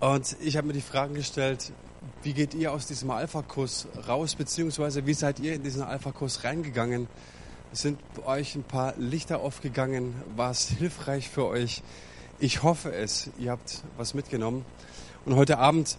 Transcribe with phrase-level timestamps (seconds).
[0.00, 1.72] Und ich habe mir die Fragen gestellt,
[2.22, 7.06] wie geht ihr aus diesem Alpha-Kurs raus, beziehungsweise wie seid ihr in diesen Alpha-Kurs reingegangen?
[7.72, 10.14] Sind euch ein paar Lichter aufgegangen?
[10.36, 11.82] War es hilfreich für euch?
[12.38, 13.28] Ich hoffe es.
[13.38, 14.64] Ihr habt was mitgenommen.
[15.26, 15.98] Und heute Abend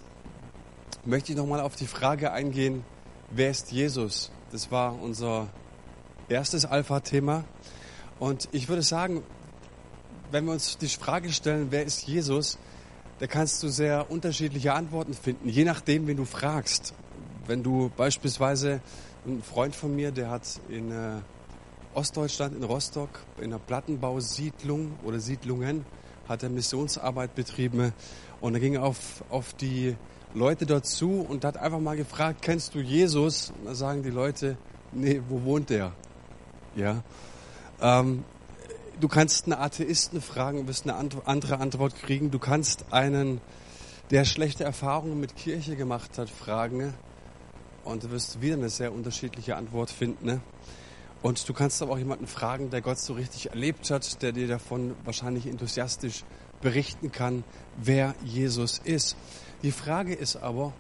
[1.05, 2.83] möchte ich nochmal auf die Frage eingehen,
[3.29, 4.31] wer ist Jesus?
[4.51, 5.47] Das war unser
[6.27, 7.43] erstes Alpha-Thema.
[8.17, 9.21] Und ich würde sagen,
[10.31, 12.57] wenn wir uns die Frage stellen, wer ist Jesus,
[13.21, 16.95] da kannst du sehr unterschiedliche Antworten finden, je nachdem, wen du fragst.
[17.45, 18.81] Wenn du beispielsweise,
[19.27, 21.19] ein Freund von mir, der hat in äh,
[21.93, 25.85] Ostdeutschland, in Rostock, in einer Plattenbausiedlung oder Siedlungen,
[26.27, 27.93] hat er Missionsarbeit betrieben
[28.39, 29.95] und er ging auf, auf die
[30.33, 33.53] Leute dazu und hat einfach mal gefragt, kennst du Jesus?
[33.59, 34.57] Und da sagen die Leute,
[34.93, 35.91] nee, wo wohnt der?
[36.75, 37.03] Ja.
[37.81, 38.23] Ähm,
[39.01, 42.31] du kannst einen Atheisten fragen, wirst eine andere Antwort kriegen.
[42.31, 43.41] Du kannst einen,
[44.11, 46.93] der schlechte Erfahrungen mit Kirche gemacht hat, fragen
[47.83, 50.25] und du wirst wieder eine sehr unterschiedliche Antwort finden.
[50.25, 50.41] Ne?
[51.21, 54.47] Und du kannst aber auch jemanden fragen, der Gott so richtig erlebt hat, der dir
[54.47, 56.23] davon wahrscheinlich enthusiastisch
[56.61, 57.43] berichten kann,
[57.77, 59.17] wer Jesus ist.
[59.63, 60.73] Die Frage ist aber,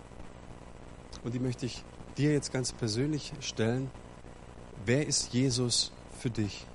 [1.23, 1.83] und die möchte ich
[2.17, 3.89] dir jetzt ganz persönlich stellen,
[4.85, 6.67] wer ist Jesus für dich?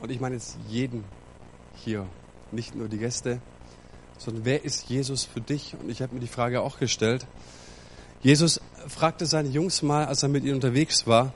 [0.00, 1.04] Und ich meine jetzt jeden
[1.74, 2.06] hier,
[2.50, 3.40] nicht nur die Gäste,
[4.18, 5.76] sondern wer ist Jesus für dich?
[5.80, 7.26] Und ich habe mir die Frage auch gestellt.
[8.20, 11.32] Jesus fragte seine Jungs mal, als er mit ihnen unterwegs war,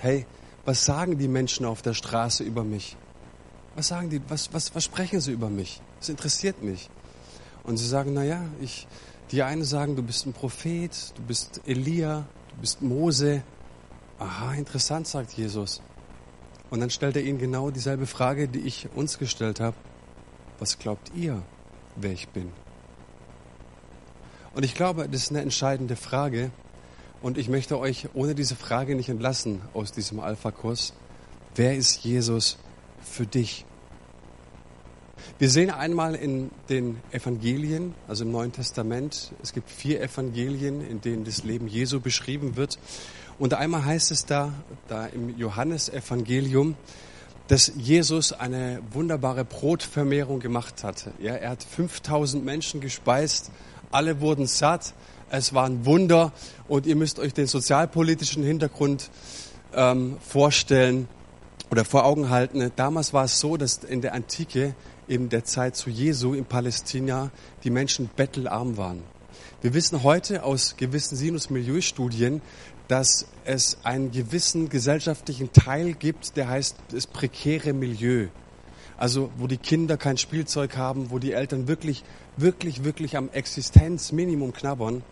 [0.00, 0.26] hey,
[0.64, 2.96] was sagen die Menschen auf der Straße über mich?
[3.74, 5.80] Was sagen die, was, was, was sprechen sie über mich?
[5.98, 6.88] Das interessiert mich.
[7.64, 8.86] Und sie sagen, na ja, ich,
[9.30, 13.42] die einen sagen, du bist ein Prophet, du bist Elia, du bist Mose.
[14.18, 15.80] Aha, interessant, sagt Jesus.
[16.72, 19.76] Und dann stellt er ihnen genau dieselbe Frage, die ich uns gestellt habe.
[20.58, 21.42] Was glaubt ihr,
[21.96, 22.50] wer ich bin?
[24.54, 26.50] Und ich glaube, das ist eine entscheidende Frage.
[27.20, 30.94] Und ich möchte euch ohne diese Frage nicht entlassen aus diesem Alpha-Kurs.
[31.54, 32.56] Wer ist Jesus
[33.02, 33.66] für dich?
[35.38, 41.00] Wir sehen einmal in den Evangelien, also im Neuen Testament, es gibt vier Evangelien, in
[41.00, 42.78] denen das Leben Jesu beschrieben wird.
[43.38, 44.52] Und einmal heißt es da,
[44.88, 46.76] da im Johannesevangelium,
[47.48, 51.10] dass Jesus eine wunderbare Brotvermehrung gemacht hat.
[51.20, 53.50] Ja, er hat 5000 Menschen gespeist,
[53.90, 54.94] alle wurden satt,
[55.30, 56.32] es war ein Wunder
[56.68, 59.10] und ihr müsst euch den sozialpolitischen Hintergrund
[59.74, 61.08] ähm, vorstellen
[61.70, 62.70] oder vor Augen halten.
[62.76, 64.74] Damals war es so, dass in der Antike,
[65.08, 67.30] in der Zeit zu Jesu in Palästina,
[67.64, 69.02] die Menschen bettelarm waren.
[69.60, 72.42] Wir wissen heute aus gewissen Sinus-Milieustudien,
[72.88, 78.28] dass es einen gewissen gesellschaftlichen Teil gibt, der heißt das prekäre Milieu.
[78.96, 82.04] Also wo die Kinder kein Spielzeug haben, wo die Eltern wirklich,
[82.36, 84.96] wirklich, wirklich am Existenzminimum knabbern.
[84.96, 85.04] Und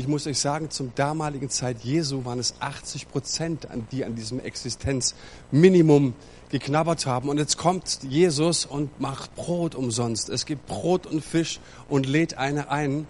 [0.00, 4.38] ich muss euch sagen, zum damaligen Zeit Jesu waren es 80 Prozent, die an diesem
[4.38, 6.14] Existenzminimum
[6.50, 7.28] geknabbert haben.
[7.28, 10.28] Und jetzt kommt Jesus und macht Brot umsonst.
[10.28, 13.06] Es gibt Brot und Fisch und lädt eine ein.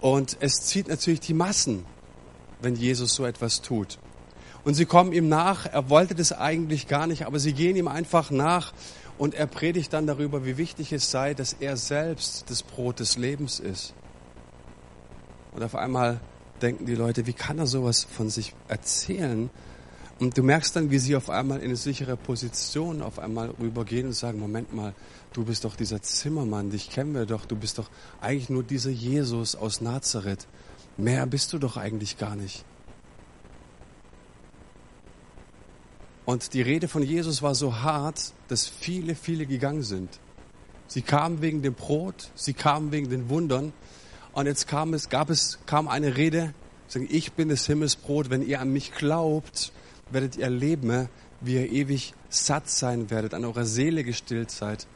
[0.00, 1.84] Und es zieht natürlich die Massen
[2.62, 3.98] wenn Jesus so etwas tut.
[4.64, 7.88] Und sie kommen ihm nach, er wollte das eigentlich gar nicht, aber sie gehen ihm
[7.88, 8.72] einfach nach
[9.18, 13.16] und er predigt dann darüber, wie wichtig es sei, dass er selbst das Brot des
[13.16, 13.94] Lebens ist.
[15.52, 16.20] Und auf einmal
[16.60, 19.50] denken die Leute, wie kann er sowas von sich erzählen?
[20.20, 24.08] Und du merkst dann, wie sie auf einmal in eine sichere Position auf einmal rübergehen
[24.08, 24.94] und sagen, Moment mal,
[25.32, 27.88] du bist doch dieser Zimmermann, dich kennen wir doch, du bist doch
[28.20, 30.46] eigentlich nur dieser Jesus aus Nazareth.
[30.98, 32.66] Mehr bist du doch eigentlich gar nicht.
[36.26, 40.20] Und die Rede von Jesus war so hart, dass viele, viele gegangen sind.
[40.86, 43.72] Sie kamen wegen dem Brot, sie kamen wegen den Wundern.
[44.32, 46.52] Und jetzt kam es, gab es, kam eine Rede,
[46.88, 48.28] sagen, ich bin das Himmelsbrot.
[48.28, 49.72] Wenn ihr an mich glaubt,
[50.10, 51.08] werdet ihr leben,
[51.40, 54.86] wie ihr ewig satt sein werdet, an eurer Seele gestillt seid.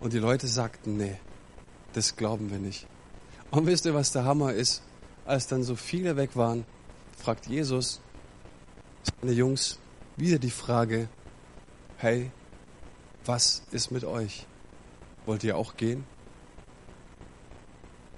[0.00, 1.16] Und die Leute sagten, nee,
[1.92, 2.86] das glauben wir nicht.
[3.50, 4.82] Und wisst ihr, was der Hammer ist?
[5.24, 6.64] als dann so viele weg waren,
[7.16, 8.00] fragt Jesus
[9.20, 9.78] seine Jungs
[10.16, 11.08] wieder die Frage,
[11.96, 12.30] hey,
[13.24, 14.46] was ist mit euch?
[15.26, 16.04] Wollt ihr auch gehen?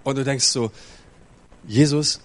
[0.05, 0.70] Und du denkst so,
[1.67, 2.20] Jesus,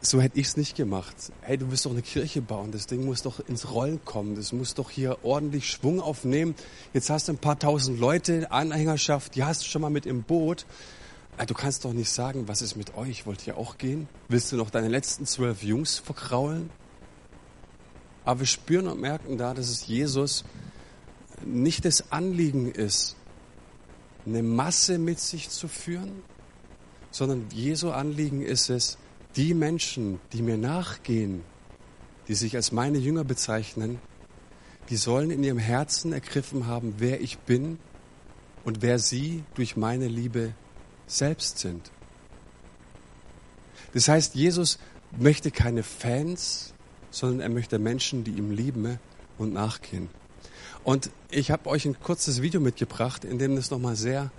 [0.00, 1.16] so hätte ich es nicht gemacht.
[1.40, 4.52] Hey, du willst doch eine Kirche bauen, das Ding muss doch ins Rollen kommen, das
[4.52, 6.54] muss doch hier ordentlich Schwung aufnehmen.
[6.92, 10.22] Jetzt hast du ein paar tausend Leute, Anhängerschaft, die hast du schon mal mit im
[10.22, 10.66] Boot.
[11.38, 13.26] Ah, du kannst doch nicht sagen, was ist mit euch?
[13.26, 14.08] Wollt ihr auch gehen?
[14.28, 16.70] Willst du noch deine letzten zwölf Jungs verkraulen?
[18.24, 20.44] Aber wir spüren und merken da, dass es Jesus
[21.44, 23.16] nicht das Anliegen ist,
[24.24, 26.22] eine Masse mit sich zu führen,
[27.10, 28.98] sondern Jesu Anliegen ist es,
[29.36, 31.42] die Menschen, die mir nachgehen,
[32.28, 34.00] die sich als meine Jünger bezeichnen,
[34.88, 37.78] die sollen in ihrem Herzen ergriffen haben, wer ich bin
[38.64, 40.52] und wer sie durch meine Liebe
[41.06, 41.90] selbst sind.
[43.94, 44.78] Das heißt, Jesus
[45.18, 46.74] möchte keine Fans,
[47.10, 48.98] sondern er möchte Menschen, die ihm lieben
[49.38, 50.08] und nachgehen.
[50.84, 54.30] Und ich habe euch ein kurzes Video mitgebracht, in dem das nochmal sehr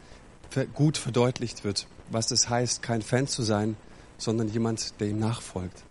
[0.73, 3.75] gut verdeutlicht wird, was es heißt, kein Fan zu sein,
[4.17, 5.86] sondern jemand, der ihm nachfolgt.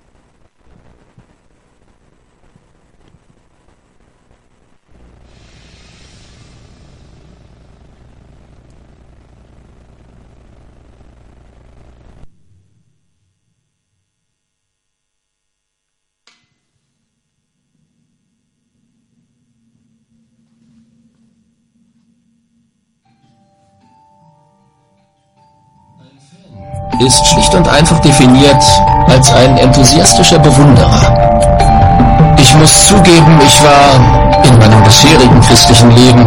[27.17, 28.63] Ist schlicht und einfach definiert
[29.09, 32.37] als ein enthusiastischer Bewunderer.
[32.37, 36.27] Ich muss zugeben, ich war in meinem bisherigen christlichen Leben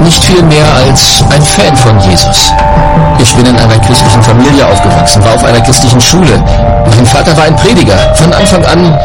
[0.00, 2.52] nicht viel mehr als ein Fan von Jesus.
[3.18, 6.42] Ich bin in einer christlichen Familie aufgewachsen, war auf einer christlichen Schule.
[6.96, 8.14] Mein Vater war ein Prediger.
[8.14, 8.96] Von Anfang an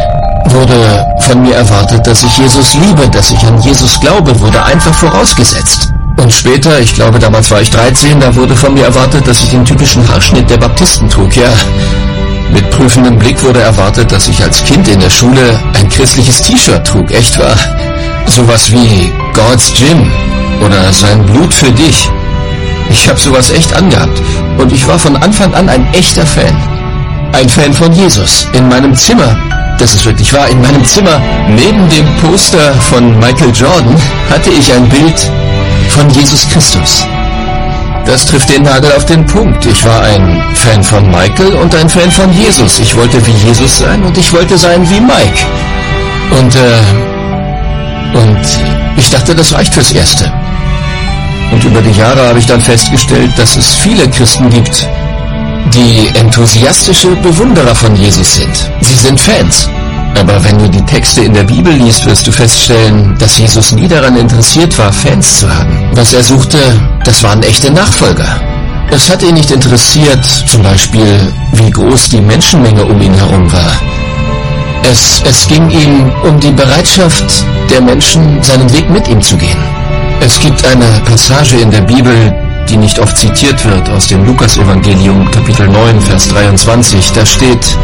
[0.46, 4.94] wurde von mir erwartet, dass ich Jesus liebe, dass ich an Jesus glaube, wurde einfach
[4.94, 5.92] vorausgesetzt.
[6.22, 9.50] Und später, ich glaube damals war ich 13, da wurde von mir erwartet, dass ich
[9.52, 11.50] den typischen Haarschnitt der Baptisten trug, ja.
[12.52, 16.86] Mit prüfendem Blick wurde erwartet, dass ich als Kind in der Schule ein christliches T-Shirt
[16.86, 17.56] trug, echt wahr?
[18.26, 20.12] Sowas wie God's Gym
[20.66, 22.10] oder sein Blut für dich.
[22.90, 24.22] Ich habe sowas echt angehabt
[24.58, 26.56] und ich war von Anfang an ein echter Fan.
[27.32, 28.46] Ein Fan von Jesus.
[28.52, 29.38] In meinem Zimmer,
[29.78, 33.96] das ist wirklich wahr, in meinem Zimmer neben dem Poster von Michael Jordan
[34.30, 35.32] hatte ich ein Bild
[36.00, 37.06] von Jesus Christus.
[38.06, 39.66] Das trifft den Nagel auf den Punkt.
[39.66, 42.80] Ich war ein Fan von Michael und ein Fan von Jesus.
[42.80, 45.42] Ich wollte wie Jesus sein und ich wollte sein wie Mike.
[46.40, 48.40] Und, äh, und
[48.96, 50.32] ich dachte, das reicht fürs Erste.
[51.52, 54.88] Und über die Jahre habe ich dann festgestellt, dass es viele Christen gibt,
[55.74, 58.56] die enthusiastische Bewunderer von Jesus sind.
[58.80, 59.68] Sie sind Fans.
[60.20, 63.88] Aber wenn du die Texte in der Bibel liest, wirst du feststellen, dass Jesus nie
[63.88, 65.90] daran interessiert war, Fans zu haben.
[65.94, 66.58] Was er suchte,
[67.06, 68.28] das waren echte Nachfolger.
[68.92, 73.72] Es hat ihn nicht interessiert, zum Beispiel, wie groß die Menschenmenge um ihn herum war.
[74.92, 79.64] Es, es ging ihm um die Bereitschaft der Menschen, seinen Weg mit ihm zu gehen.
[80.20, 82.36] Es gibt eine Passage in der Bibel,
[82.68, 87.12] die nicht oft zitiert wird, aus dem Lukasevangelium Kapitel 9, Vers 23.
[87.14, 87.78] Da steht,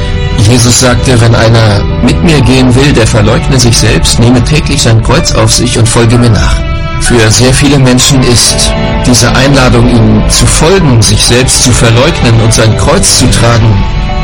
[0.48, 5.02] Jesus sagte, wenn einer mit mir gehen will, der verleugne sich selbst, nehme täglich sein
[5.02, 6.56] Kreuz auf sich und folge mir nach.
[7.02, 8.72] Für sehr viele Menschen ist
[9.06, 13.84] diese Einladung, ihm zu folgen, sich selbst zu verleugnen und sein Kreuz zu tragen,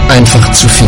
[0.10, 0.88] einfach zu viel.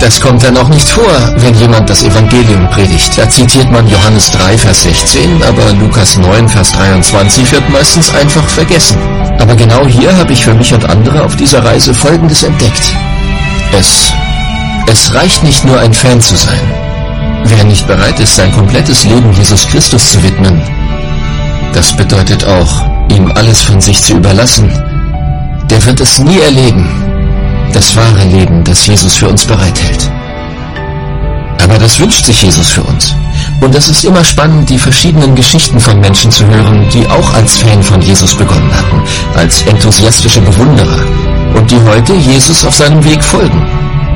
[0.00, 3.18] Das kommt dann auch nicht vor, wenn jemand das Evangelium predigt.
[3.18, 8.48] Da zitiert man Johannes 3, Vers 16, aber Lukas 9, Vers 23 wird meistens einfach
[8.48, 8.98] vergessen.
[9.40, 12.92] Aber genau hier habe ich für mich und andere auf dieser Reise Folgendes entdeckt.
[13.72, 14.12] Es,
[14.90, 16.60] es reicht nicht nur ein Fan zu sein.
[17.44, 20.62] Wer nicht bereit ist, sein komplettes Leben Jesus Christus zu widmen,
[21.74, 24.70] das bedeutet auch, ihm alles von sich zu überlassen,
[25.70, 26.88] der wird es nie erleben,
[27.72, 30.10] das wahre Leben, das Jesus für uns bereithält.
[31.62, 33.14] Aber das wünscht sich Jesus für uns.
[33.60, 37.58] Und es ist immer spannend, die verschiedenen Geschichten von Menschen zu hören, die auch als
[37.58, 39.02] Fan von Jesus begonnen hatten,
[39.34, 41.04] als enthusiastische Bewunderer
[41.54, 43.66] und die heute Jesus auf seinem Weg folgen.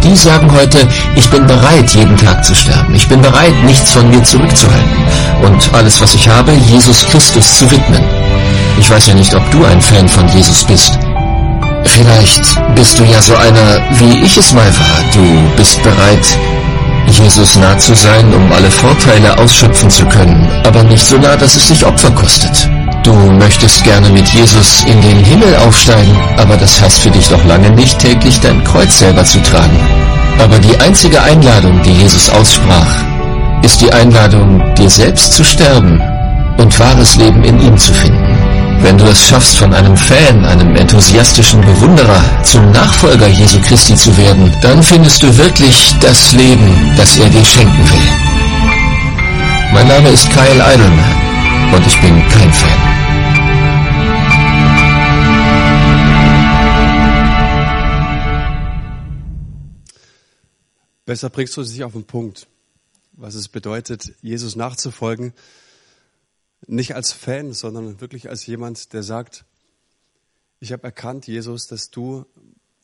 [0.04, 2.94] Die sagen heute, ich bin bereit, jeden Tag zu sterben.
[2.94, 4.96] Ich bin bereit, nichts von mir zurückzuhalten
[5.42, 8.02] und alles, was ich habe, Jesus Christus zu widmen.
[8.78, 10.98] Ich weiß ja nicht, ob du ein Fan von Jesus bist.
[11.84, 12.42] Vielleicht
[12.74, 15.04] bist du ja so einer, wie ich es mal war.
[15.12, 16.38] Du bist bereit,
[17.06, 21.54] Jesus nah zu sein, um alle Vorteile ausschöpfen zu können, aber nicht so nah, dass
[21.56, 22.68] es dich Opfer kostet.
[23.02, 27.44] Du möchtest gerne mit Jesus in den Himmel aufsteigen, aber das heißt für dich noch
[27.46, 29.76] lange nicht, täglich dein Kreuz selber zu tragen.
[30.38, 33.04] Aber die einzige Einladung, die Jesus aussprach,
[33.62, 36.00] ist die Einladung, dir selbst zu sterben
[36.58, 38.36] und wahres Leben in ihm zu finden.
[38.82, 44.16] Wenn du es schaffst, von einem Fan, einem enthusiastischen Bewunderer zum Nachfolger Jesu Christi zu
[44.16, 48.08] werden, dann findest du wirklich das Leben, das er dir schenken will.
[49.72, 52.91] Mein Name ist Kyle Idleman und ich bin kein Fan.
[61.12, 62.48] Besser bringst du dich auf den Punkt,
[63.12, 65.34] was es bedeutet, Jesus nachzufolgen
[66.66, 69.44] nicht als Fan, sondern wirklich als jemand, der sagt,
[70.58, 72.24] Ich habe erkannt, Jesus, dass du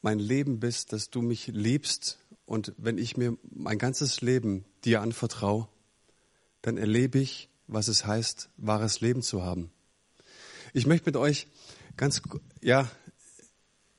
[0.02, 2.18] mein Leben bist, dass du mich liebst.
[2.44, 5.66] Und wenn ich mir mein ganzes Leben dir anvertraue,
[6.60, 9.70] dann erlebe ich, was es heißt, wahres Leben zu haben.
[10.74, 11.46] Ich möchte mit euch
[11.96, 12.20] ganz,
[12.60, 12.90] ja,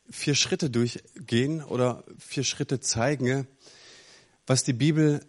[0.09, 3.47] vier Schritte durchgehen oder vier Schritte zeigen,
[4.49, 5.23] was die Bibel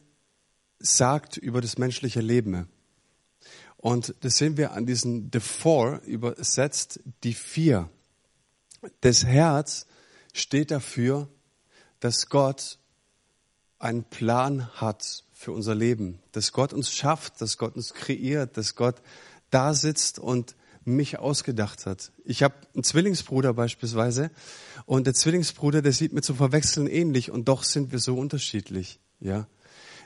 [0.79, 2.71] sagt über das menschliche Leben.
[3.77, 7.91] Und das sehen wir an diesen The Four übersetzt, die vier.
[9.03, 9.87] Das Herz
[10.33, 11.29] steht dafür,
[12.01, 12.79] dass Gott
[13.79, 18.75] einen Plan hat für unser Leben, dass Gott uns schafft, dass Gott uns kreiert, dass
[18.75, 19.03] Gott
[19.51, 22.11] da sitzt und mich ausgedacht hat.
[22.25, 24.31] Ich habe einen Zwillingsbruder beispielsweise
[24.87, 28.99] und der Zwillingsbruder, der sieht mir zu verwechseln ähnlich und doch sind wir so unterschiedlich.
[29.21, 29.47] Ja,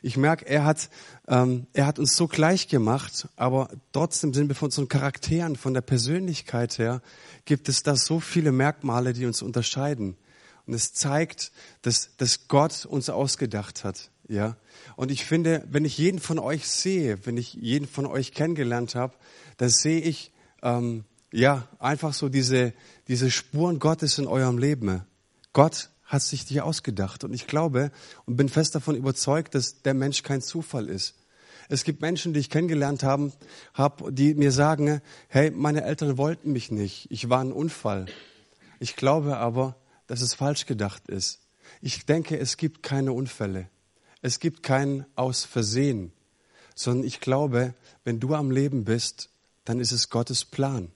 [0.05, 0.91] ich merke, er hat,
[1.29, 5.73] ähm, er hat uns so gleich gemacht, aber trotzdem sind wir von unseren Charakteren, von
[5.73, 7.01] der Persönlichkeit her,
[7.47, 10.19] gibt es da so viele Merkmale, die uns unterscheiden.
[10.67, 14.11] Und es zeigt, dass, dass Gott uns ausgedacht hat.
[14.29, 14.57] Ja.
[14.97, 18.95] Und ich finde, wenn ich jeden von euch sehe, wenn ich jeden von euch kennengelernt
[18.95, 19.15] habe,
[19.57, 22.75] dann sehe ich ähm, ja einfach so diese,
[23.09, 25.01] diese Spuren Gottes in eurem Leben.
[25.55, 27.25] Gott hat sich dir ausgedacht.
[27.25, 27.91] Und ich glaube
[28.25, 31.17] und bin fest davon überzeugt, dass der Mensch kein Zufall ist.
[31.69, 33.33] Es gibt Menschen, die ich kennengelernt haben,
[33.73, 37.11] hab, die mir sagen, hey, meine Eltern wollten mich nicht.
[37.11, 38.07] Ich war ein Unfall.
[38.81, 41.41] Ich glaube aber, dass es falsch gedacht ist.
[41.81, 43.69] Ich denke, es gibt keine Unfälle.
[44.21, 46.13] Es gibt kein Aus Versehen.
[46.75, 49.31] Sondern ich glaube, wenn du am Leben bist,
[49.65, 50.91] dann ist es Gottes Plan.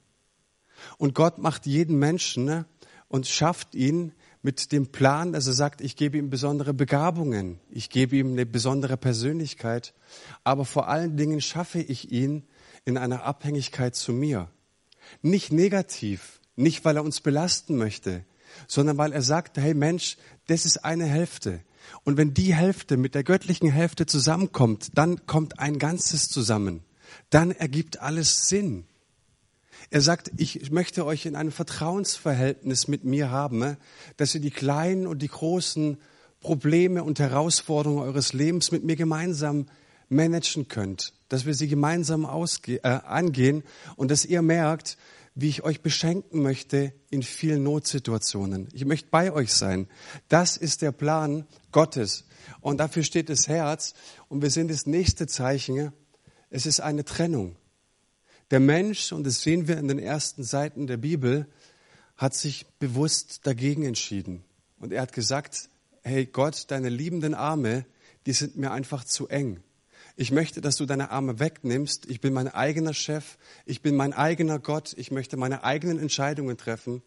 [0.98, 2.66] Und Gott macht jeden Menschen ne,
[3.08, 7.90] und schafft ihn mit dem Plan, dass er sagt, ich gebe ihm besondere Begabungen, ich
[7.90, 9.95] gebe ihm eine besondere Persönlichkeit,
[10.45, 12.45] aber vor allen Dingen schaffe ich ihn
[12.85, 14.49] in einer Abhängigkeit zu mir.
[15.23, 18.25] Nicht negativ, nicht weil er uns belasten möchte,
[18.66, 20.16] sondern weil er sagt, hey Mensch,
[20.47, 21.61] das ist eine Hälfte.
[22.04, 26.85] Und wenn die Hälfte mit der göttlichen Hälfte zusammenkommt, dann kommt ein Ganzes zusammen.
[27.30, 28.85] Dann ergibt alles Sinn.
[29.90, 33.76] Er sagt, ich möchte euch in einem Vertrauensverhältnis mit mir haben,
[34.16, 35.97] dass ihr die kleinen und die großen
[36.40, 39.66] Probleme und Herausforderungen eures Lebens mit mir gemeinsam
[40.09, 43.64] managen könnt, dass wir sie gemeinsam ausge äh, angehen
[43.97, 44.97] und dass ihr merkt,
[45.35, 48.68] wie ich euch beschenken möchte in vielen Notsituationen.
[48.73, 49.87] Ich möchte bei euch sein.
[50.28, 52.25] Das ist der Plan Gottes.
[52.61, 53.95] Und dafür steht das Herz.
[54.28, 55.92] Und wir sehen das nächste Zeichen.
[56.50, 57.54] Es ist eine Trennung.
[58.50, 61.46] Der Mensch, und das sehen wir in den ersten Seiten der Bibel,
[62.16, 64.42] hat sich bewusst dagegen entschieden.
[64.78, 65.68] Und er hat gesagt,
[66.02, 67.84] hey Gott, deine liebenden Arme,
[68.26, 69.62] die sind mir einfach zu eng.
[70.16, 72.06] Ich möchte, dass du deine Arme wegnimmst.
[72.06, 73.38] Ich bin mein eigener Chef.
[73.66, 74.94] Ich bin mein eigener Gott.
[74.96, 77.02] Ich möchte meine eigenen Entscheidungen treffen.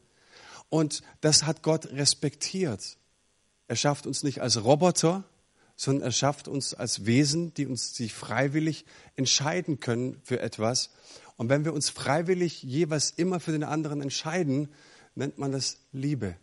[0.69, 2.97] Und das hat Gott respektiert.
[3.67, 5.25] Er schafft uns nicht als Roboter,
[5.75, 10.91] sondern er schafft uns als Wesen, die uns sich freiwillig entscheiden können für etwas.
[11.41, 14.69] Und wenn wir uns freiwillig jeweils immer für den anderen entscheiden,
[15.15, 16.35] nennt man das Liebe.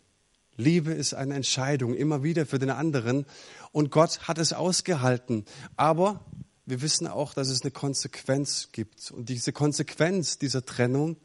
[0.57, 3.25] Liebe ist eine Entscheidung, immer wieder für den anderen.
[3.71, 5.45] Und Gott hat es ausgehalten.
[5.77, 6.25] Aber
[6.65, 9.09] wir wissen auch, dass es eine Konsequenz gibt.
[9.11, 11.15] Und diese Konsequenz dieser Trennung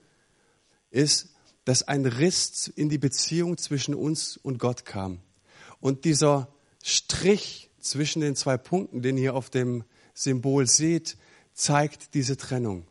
[0.90, 5.18] ist, dass ein Riss in die Beziehung zwischen uns und Gott kam.
[5.80, 6.46] Und dieser
[6.84, 9.82] Strich zwischen den zwei Punkten, den ihr auf dem
[10.14, 11.16] Symbol seht,
[11.54, 12.86] zeigt diese Trennung.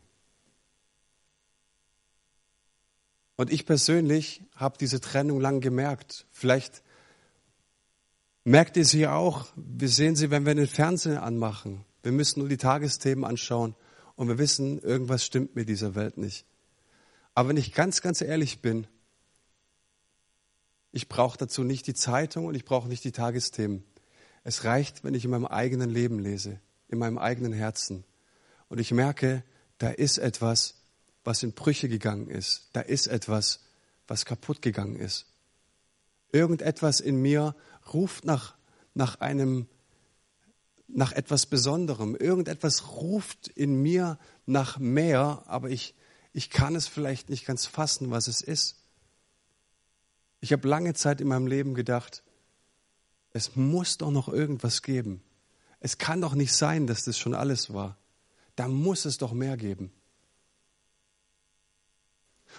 [3.36, 6.26] Und ich persönlich habe diese Trennung lang gemerkt.
[6.32, 6.84] Vielleicht
[8.44, 9.48] merkt ihr sie auch.
[9.56, 11.84] Wir sehen sie, wenn wir den Fernseher anmachen.
[12.04, 13.76] Wir müssen nur die Tagesthemen anschauen
[14.16, 16.46] und wir wissen, irgendwas stimmt mit dieser Welt nicht.
[17.34, 18.86] Aber wenn ich ganz, ganz ehrlich bin,
[20.92, 23.84] ich brauche dazu nicht die Zeitung und ich brauche nicht die Tagesthemen.
[24.44, 28.04] Es reicht, wenn ich in meinem eigenen Leben lese, in meinem eigenen Herzen.
[28.68, 29.44] Und ich merke,
[29.80, 30.83] da ist etwas,
[31.24, 32.70] was in Brüche gegangen ist.
[32.74, 33.62] Da ist etwas,
[34.08, 35.26] was kaputt gegangen ist.
[36.32, 37.56] Irgendetwas in mir
[37.94, 38.56] ruft nach,
[38.94, 39.68] nach einem,
[40.88, 42.16] nach etwas Besonderem.
[42.16, 45.96] Irgendetwas ruft in mir nach mehr, aber ich,
[46.34, 48.78] ich kann es vielleicht nicht ganz fassen, was es ist.
[50.42, 52.24] Ich habe lange Zeit in meinem Leben gedacht,
[53.32, 55.24] es muss doch noch irgendwas geben.
[55.80, 57.98] Es kann doch nicht sein, dass das schon alles war.
[58.56, 59.92] Da muss es doch mehr geben.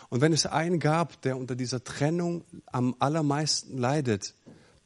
[0.08, 4.34] Und wenn es einen gab, der unter dieser Trennung am allermeisten leidet,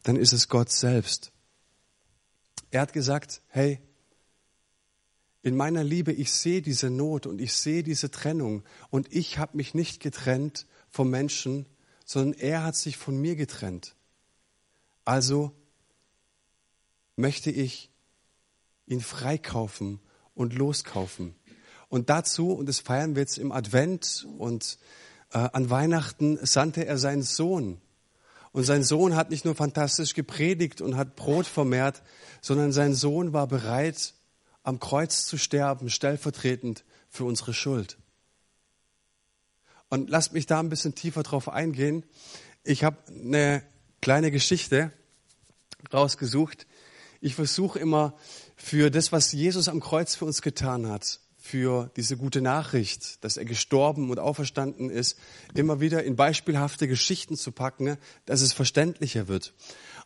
[0.03, 1.33] dann ist es Gott selbst.
[2.71, 3.81] Er hat gesagt, hey,
[5.43, 9.57] in meiner Liebe, ich sehe diese Not und ich sehe diese Trennung und ich habe
[9.57, 11.67] mich nicht getrennt vom Menschen,
[12.05, 13.95] sondern er hat sich von mir getrennt.
[15.05, 15.53] Also
[17.17, 17.91] möchte ich
[18.87, 20.01] ihn freikaufen
[20.35, 21.35] und loskaufen.
[21.89, 24.79] Und dazu, und das feiern wir jetzt im Advent und
[25.33, 27.81] äh, an Weihnachten, sandte er seinen Sohn.
[28.53, 32.03] Und sein Sohn hat nicht nur fantastisch gepredigt und hat Brot vermehrt,
[32.41, 34.15] sondern sein Sohn war bereit,
[34.63, 37.99] am Kreuz zu sterben, stellvertretend für unsere Schuld.
[39.89, 42.05] Und lasst mich da ein bisschen tiefer drauf eingehen.
[42.65, 43.63] Ich habe eine
[44.03, 44.93] kleine Geschichte
[45.93, 46.67] rausgesucht.
[47.21, 48.15] Ich versuche immer
[48.57, 53.39] für das, was Jesus am Kreuz für uns getan hat, für diese gute Nachricht, dass
[53.39, 55.19] er gestorben und auferstanden ist,
[55.55, 59.55] immer wieder in beispielhafte Geschichten zu packen, dass es verständlicher wird.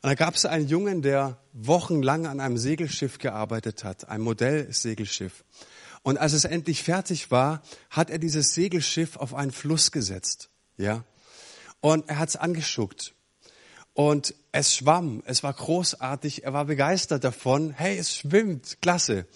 [0.03, 5.45] Und da gab es einen Jungen, der wochenlang an einem Segelschiff gearbeitet hat, ein Modellsegelschiff.
[6.05, 11.05] Und als es endlich fertig war, hat er dieses Segelschiff auf einen Fluss gesetzt, ja.
[11.81, 13.15] Und er hat es angeschuckt.
[13.95, 17.73] Und es schwamm, es war großartig, er war begeistert davon.
[17.73, 19.27] Hey, es schwimmt, klasse.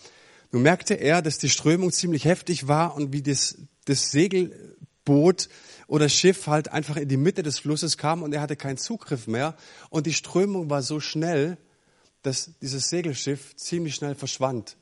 [0.52, 5.48] Nun merkte er, dass die Strömung ziemlich heftig war und wie das, das Segelboot
[5.86, 9.26] oder Schiff halt einfach in die Mitte des Flusses kam und er hatte keinen Zugriff
[9.26, 9.56] mehr.
[9.90, 11.58] Und die Strömung war so schnell,
[12.22, 14.76] dass dieses Segelschiff ziemlich schnell verschwand.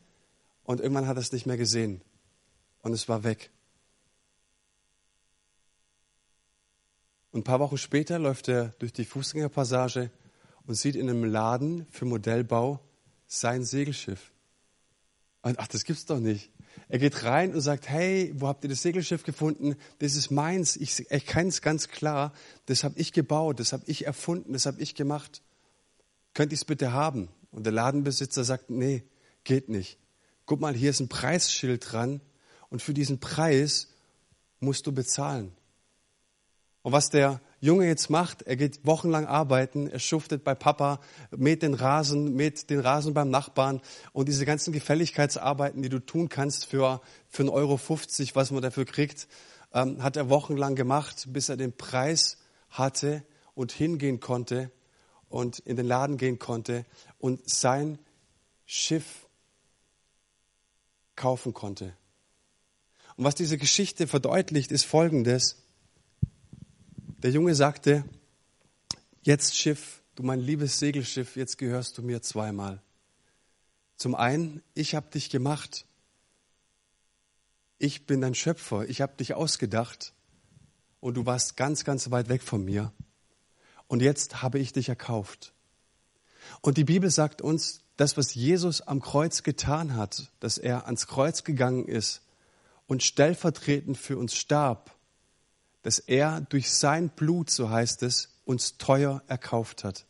[0.65, 2.01] Und irgendwann hat er es nicht mehr gesehen.
[2.83, 3.51] Und es war weg.
[7.33, 10.11] Und ein paar Wochen später läuft er durch die Fußgängerpassage
[10.67, 12.81] und sieht in einem Laden für Modellbau
[13.27, 14.31] sein Segelschiff.
[15.45, 16.51] Und ach, das gibt's doch nicht.
[16.89, 19.77] Er geht rein und sagt, hey, wo habt ihr das Segelschiff gefunden?
[19.99, 20.75] Das ist meins.
[20.75, 22.33] Ich erkenne es ganz klar.
[22.65, 25.43] Das habe ich gebaut, das habe ich erfunden, das habe ich gemacht.
[26.33, 27.29] Könnt ihr es bitte haben?
[27.51, 29.05] Und der Ladenbesitzer sagt, nee,
[29.45, 29.99] geht nicht.
[30.47, 32.23] Guck mal, hier ist ein Preisschild dran
[32.71, 33.89] und für diesen Preis
[34.61, 35.53] musst du bezahlen.
[36.81, 41.01] Und was der Junge jetzt macht, er geht wochenlang arbeiten, er schuftet bei Papa,
[41.35, 43.81] mäht den Rasen, mäht den Rasen beim Nachbarn
[44.13, 47.01] und diese ganzen Gefälligkeitsarbeiten, die du tun kannst für,
[47.31, 47.81] für 1,50 Euro,
[48.35, 49.29] was man dafür kriegt,
[49.73, 52.37] ähm, hat er wochenlang gemacht, bis er den Preis
[52.69, 53.25] hatte
[53.55, 54.71] und hingehen konnte
[55.31, 56.85] und in den Laden gehen konnte
[57.17, 57.99] und sein
[58.67, 59.27] Schiff
[61.17, 61.97] kaufen konnte.
[63.17, 65.64] Und was diese Geschichte verdeutlicht, ist Folgendes.
[67.25, 68.05] Der Junge sagte,
[69.23, 72.83] jetzt Schiff, du mein liebes Segelschiff, jetzt gehörst du mir zweimal.
[73.97, 75.87] Zum einen, ich habe dich gemacht.
[77.79, 78.87] Ich bin dein Schöpfer.
[78.91, 80.13] Ich habe dich ausgedacht.
[81.01, 82.93] Und du warst ganz, ganz weit weg von mir.
[83.87, 85.55] Und jetzt habe ich dich erkauft.
[86.61, 91.07] Und die Bibel sagt uns, das, was Jesus am Kreuz getan hat, dass er ans
[91.07, 92.21] Kreuz gegangen ist
[92.87, 94.95] und stellvertretend für uns starb,
[95.85, 100.07] dass er durch sein Blut, so heißt es, uns teuer erkauft hat.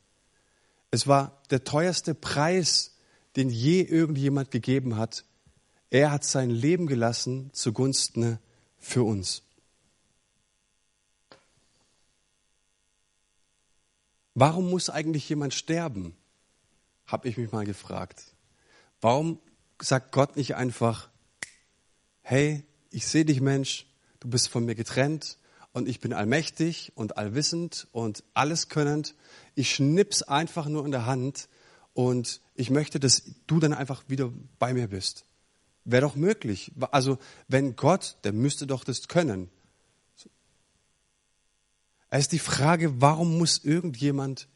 [0.92, 2.94] Es war der teuerste Preis,
[3.34, 5.24] den je irgendjemand gegeben hat.
[5.90, 8.38] Er hat sein Leben gelassen zugunsten
[8.78, 9.42] für uns.
[14.34, 16.16] Warum muss eigentlich jemand sterben?
[17.06, 18.22] Habe ich mich mal gefragt.
[19.00, 19.40] Warum
[19.82, 21.10] sagt Gott nicht einfach,
[22.22, 23.87] hey, ich sehe dich Mensch,
[24.20, 25.37] du bist von mir getrennt,
[25.74, 29.14] und ich bin allmächtig und allwissend und alleskönnend.
[29.56, 31.48] Ich schnips einfach nur in der Hand
[31.92, 35.24] und ich möchte, dass du dann einfach wieder bei mir bist.
[35.84, 36.70] Wäre doch möglich.
[36.92, 39.50] Also wenn Gott, der müsste doch das können.
[42.08, 44.46] Es ist die Frage, warum muss irgendjemand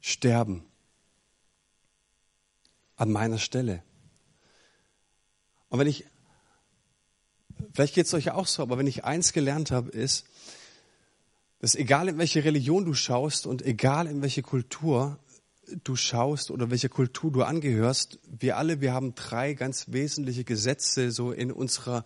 [0.00, 0.64] sterben?
[2.94, 3.82] An meiner Stelle.
[5.70, 6.06] Und wenn ich
[7.74, 10.26] Vielleicht geht es euch auch so, aber wenn ich eins gelernt habe, ist,
[11.62, 15.20] dass egal in welche Religion du schaust und egal in welche Kultur
[15.84, 21.12] du schaust oder welcher Kultur du angehörst, wir alle, wir haben drei ganz wesentliche Gesetze
[21.12, 22.04] so in unserer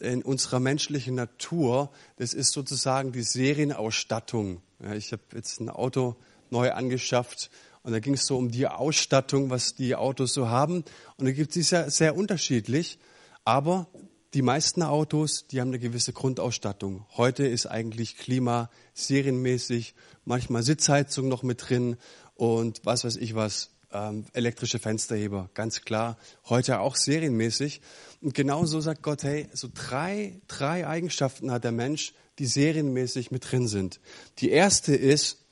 [0.00, 1.90] in unserer menschlichen Natur.
[2.16, 4.60] Das ist sozusagen die Serienausstattung.
[4.82, 6.16] Ja, ich habe jetzt ein Auto
[6.50, 7.50] neu angeschafft
[7.84, 10.84] und da ging es so um die Ausstattung, was die Autos so haben.
[11.16, 12.98] Und da gibt es ja sehr unterschiedlich.
[13.44, 13.86] Aber
[14.34, 17.06] die meisten Autos, die haben eine gewisse Grundausstattung.
[17.16, 19.94] Heute ist eigentlich Klima serienmäßig,
[20.24, 21.96] manchmal Sitzheizung noch mit drin
[22.34, 26.18] und was weiß ich was, ähm, elektrische Fensterheber, ganz klar.
[26.48, 27.80] Heute auch serienmäßig.
[28.20, 33.52] Und genauso sagt Gott, hey, so drei, drei Eigenschaften hat der Mensch, die serienmäßig mit
[33.52, 34.00] drin sind.
[34.38, 35.44] Die erste ist,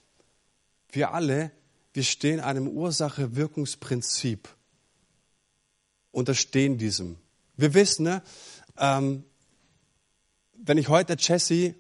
[0.91, 1.53] wir alle,
[1.93, 4.49] wir stehen einem Ursache-Wirkungsprinzip.
[6.11, 7.19] Unterstehen diesem.
[7.57, 8.23] Wir wissen, ne,
[8.79, 9.25] ähm,
[10.55, 11.75] wenn ich heute Jesse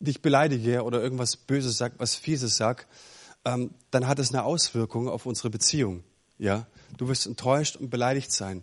[0.00, 2.86] dich beleidige oder irgendwas Böses sag, was Fieses sag,
[3.44, 6.02] ähm, dann hat es eine Auswirkung auf unsere Beziehung.
[6.38, 6.66] Ja,
[6.96, 8.62] du wirst enttäuscht und beleidigt sein.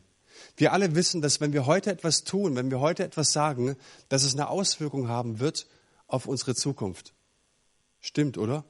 [0.56, 3.76] Wir alle wissen, dass wenn wir heute etwas tun, wenn wir heute etwas sagen,
[4.10, 5.68] dass es eine Auswirkung haben wird
[6.08, 7.14] auf unsere Zukunft.
[8.00, 8.64] Stimmt, oder?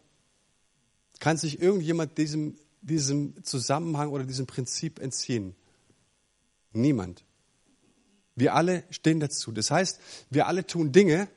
[1.19, 5.55] Kann sich irgendjemand diesem, diesem Zusammenhang oder diesem Prinzip entziehen?
[6.71, 7.26] Niemand.
[8.37, 9.51] Wir alle stehen dazu.
[9.51, 11.27] Das heißt, wir alle tun Dinge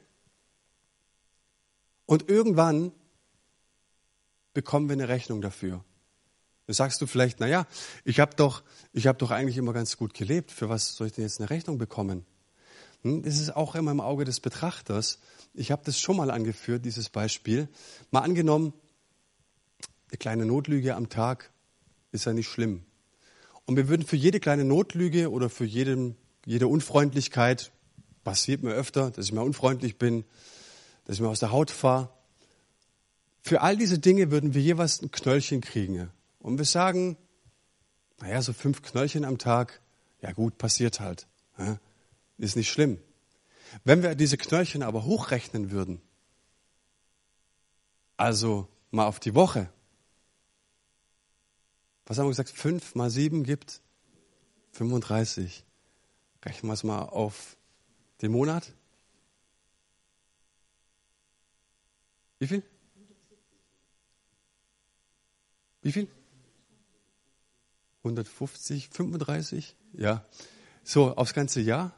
[2.04, 2.92] und irgendwann
[4.52, 5.82] bekommen wir eine Rechnung dafür.
[6.66, 7.66] Da sagst du vielleicht, naja,
[8.04, 10.52] ich habe doch, ich hab doch eigentlich immer ganz gut gelebt.
[10.52, 12.26] Für was soll ich denn jetzt eine Rechnung bekommen?
[13.02, 15.20] Hm, das ist auch immer im Auge des Betrachters.
[15.54, 17.66] Ich habe das schon mal angeführt, dieses Beispiel.
[18.10, 18.74] Mal angenommen,
[20.10, 21.50] eine kleine Notlüge am Tag
[22.12, 22.84] ist ja nicht schlimm.
[23.64, 27.70] Und wir würden für jede kleine Notlüge oder für jeden, jede Unfreundlichkeit,
[28.24, 30.24] passiert mir öfter, dass ich mal unfreundlich bin,
[31.04, 32.10] dass ich mir aus der Haut fahre,
[33.42, 36.10] für all diese Dinge würden wir jeweils ein Knöllchen kriegen.
[36.40, 37.16] Und wir sagen,
[38.20, 39.80] naja, so fünf Knöllchen am Tag,
[40.20, 41.26] ja gut, passiert halt.
[42.38, 42.98] Ist nicht schlimm.
[43.84, 46.00] Wenn wir diese Knöllchen aber hochrechnen würden,
[48.16, 49.70] also mal auf die Woche,
[52.06, 53.80] was haben wir gesagt, fünf mal sieben gibt
[54.72, 55.64] 35.
[56.44, 57.56] Rechnen wir es mal auf
[58.22, 58.72] den Monat.
[62.38, 62.62] Wie viel?
[65.82, 66.08] Wie viel?
[68.02, 69.76] 150, 35?
[69.92, 70.24] Ja.
[70.82, 71.92] So, aufs ganze Jahr?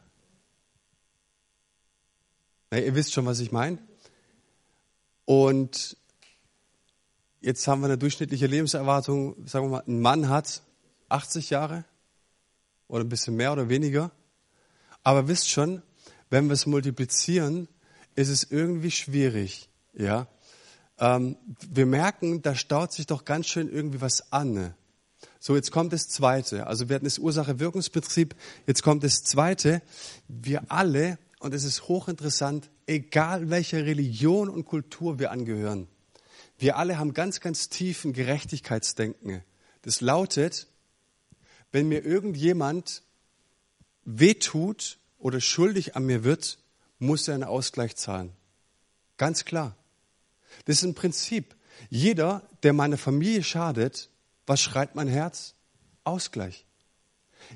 [2.70, 3.78] Na, ihr wisst schon, was ich meine.
[5.24, 5.96] Und
[7.40, 10.62] jetzt haben wir eine durchschnittliche Lebenserwartung, sagen wir mal, ein Mann hat
[11.08, 11.84] 80 Jahre
[12.88, 14.10] oder ein bisschen mehr oder weniger.
[15.02, 15.82] Aber wisst schon,
[16.30, 17.68] wenn wir es multiplizieren,
[18.14, 19.68] ist es irgendwie schwierig.
[19.94, 20.28] Ja,
[20.98, 21.36] ähm,
[21.70, 24.74] wir merken, da staut sich doch ganz schön irgendwie was an.
[25.38, 26.66] So, jetzt kommt das Zweite.
[26.66, 28.36] Also wir hatten das Ursache-Wirkungsprinzip.
[28.66, 29.82] Jetzt kommt das Zweite.
[30.28, 35.88] Wir alle, und es ist hochinteressant, egal welcher Religion und Kultur wir angehören,
[36.58, 39.42] wir alle haben ganz, ganz tiefen Gerechtigkeitsdenken.
[39.82, 40.68] Das lautet,
[41.72, 43.02] wenn mir irgendjemand
[44.04, 46.58] wehtut oder schuldig an mir wird,
[46.98, 48.32] muss er einen Ausgleich zahlen.
[49.16, 49.76] Ganz klar.
[50.64, 51.54] Das ist ein Prinzip.
[51.90, 54.10] Jeder, der meiner Familie schadet,
[54.46, 55.54] was schreit mein Herz?
[56.04, 56.66] Ausgleich.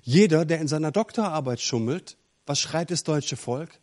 [0.03, 3.79] Jeder, der in seiner Doktorarbeit schummelt, was schreit das deutsche Volk?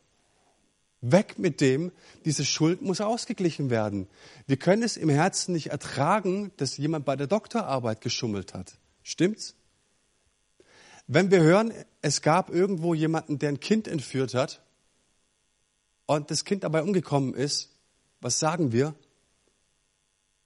[1.02, 1.92] Weg mit dem,
[2.24, 4.08] diese Schuld muss ausgeglichen werden.
[4.48, 8.74] Wir können es im Herzen nicht ertragen, dass jemand bei der Doktorarbeit geschummelt hat.
[9.04, 9.56] Stimmt's?
[11.08, 14.62] Wenn wir hören, es gab irgendwo jemanden, der ein Kind entführt hat
[16.06, 17.72] und das Kind dabei umgekommen ist,
[18.22, 18.96] was sagen wir?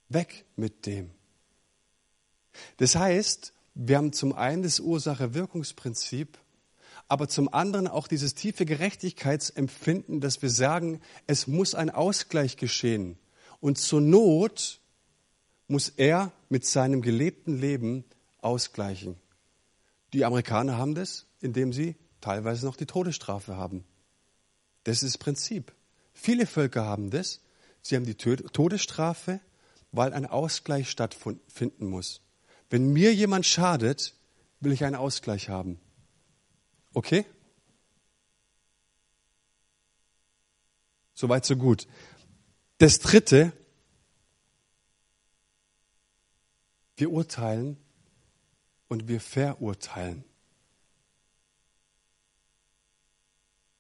[0.10, 1.12] Weg mit dem.
[2.78, 6.40] Das heißt, wir haben zum einen das Ursache-Wirkungsprinzip,
[7.08, 13.18] aber zum anderen auch dieses tiefe Gerechtigkeitsempfinden, dass wir sagen, es muss ein Ausgleich geschehen.
[13.60, 14.80] Und zur Not
[15.68, 18.04] muss er mit seinem gelebten Leben
[18.42, 19.18] ausgleichen.
[20.14, 23.84] Die Amerikaner haben das, indem sie teilweise noch die Todesstrafe haben.
[24.84, 25.74] Das ist das Prinzip.
[26.14, 27.42] Viele Völker haben das.
[27.82, 29.40] Sie haben die Todesstrafe
[29.92, 32.22] weil ein Ausgleich stattfinden muss.
[32.70, 34.16] Wenn mir jemand schadet,
[34.60, 35.80] will ich einen Ausgleich haben.
[36.94, 37.26] Okay?
[41.14, 41.88] Soweit, so gut.
[42.78, 43.52] Das dritte,
[46.96, 47.78] wir urteilen
[48.88, 50.24] und wir verurteilen.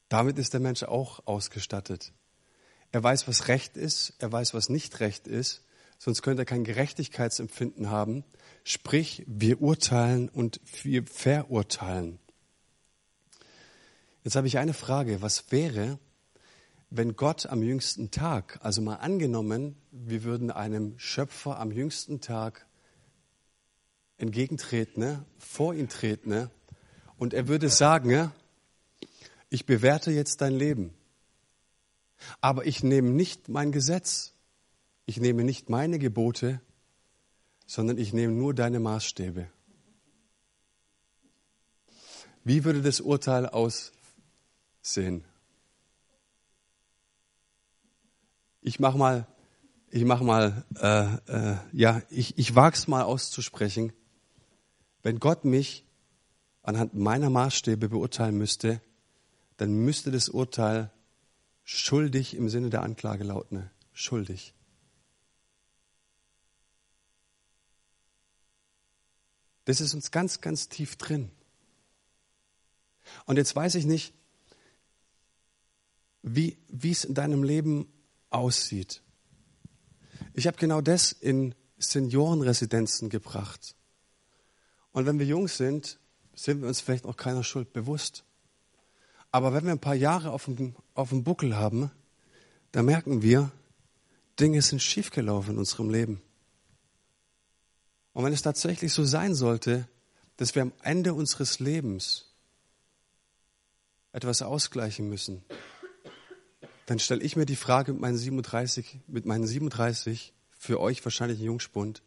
[0.09, 2.13] Damit ist der Mensch auch ausgestattet.
[2.91, 5.63] Er weiß, was Recht ist, er weiß, was nicht Recht ist
[5.97, 8.23] sonst könnte er kein Gerechtigkeitsempfinden haben.
[8.63, 12.19] Sprich, wir urteilen und wir verurteilen.
[14.23, 15.21] Jetzt habe ich eine Frage.
[15.21, 15.99] Was wäre,
[16.89, 22.66] wenn Gott am jüngsten Tag, also mal angenommen, wir würden einem Schöpfer am jüngsten Tag
[24.17, 26.49] entgegentreten, ne, vor ihn treten, ne,
[27.17, 28.31] und er würde sagen,
[29.49, 30.93] ich bewerte jetzt dein Leben,
[32.41, 34.33] aber ich nehme nicht mein Gesetz
[35.09, 36.59] ich nehme nicht meine Gebote,
[37.65, 39.49] sondern ich nehme nur deine Maßstäbe.
[42.43, 45.23] Wie würde das Urteil aussehen?
[48.61, 49.25] Ich mach mal,
[49.89, 53.93] ich mach mal, äh, äh, ja, ich, ich wag's mal auszusprechen.
[55.07, 55.85] Wenn Gott mich
[56.63, 58.81] anhand meiner Maßstäbe beurteilen müsste,
[59.55, 60.91] dann müsste das Urteil
[61.63, 63.71] schuldig im Sinne der Anklage lauten.
[63.93, 64.53] Schuldig.
[69.63, 71.31] Das ist uns ganz, ganz tief drin.
[73.27, 74.13] Und jetzt weiß ich nicht,
[76.21, 77.87] wie, es in deinem Leben
[78.29, 79.01] aussieht.
[80.33, 83.77] Ich habe genau das in Seniorenresidenzen gebracht.
[84.97, 85.99] Und wenn wir jung sind,
[86.33, 88.23] sind wir uns vielleicht auch keiner Schuld bewusst.
[89.29, 91.91] Aber wenn wir ein paar Jahre auf dem, auf dem Buckel haben,
[92.71, 93.51] dann merken wir,
[94.39, 96.19] Dinge sind schiefgelaufen in unserem Leben.
[98.13, 99.87] Und wenn es tatsächlich so sein sollte,
[100.37, 102.33] dass wir am Ende unseres Lebens
[104.13, 105.45] etwas ausgleichen müssen,
[106.87, 111.37] dann stelle ich mir die Frage mit meinen 37, mit meinen 37 für euch wahrscheinlich
[111.39, 112.01] ein Jungspund,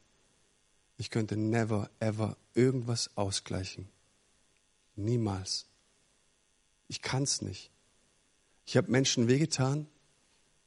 [1.00, 3.88] ich könnte never, ever irgendwas ausgleichen.
[4.96, 5.64] Niemals.
[6.88, 7.70] Ich kann es nicht.
[8.66, 9.88] Ich habe Menschen wehgetan,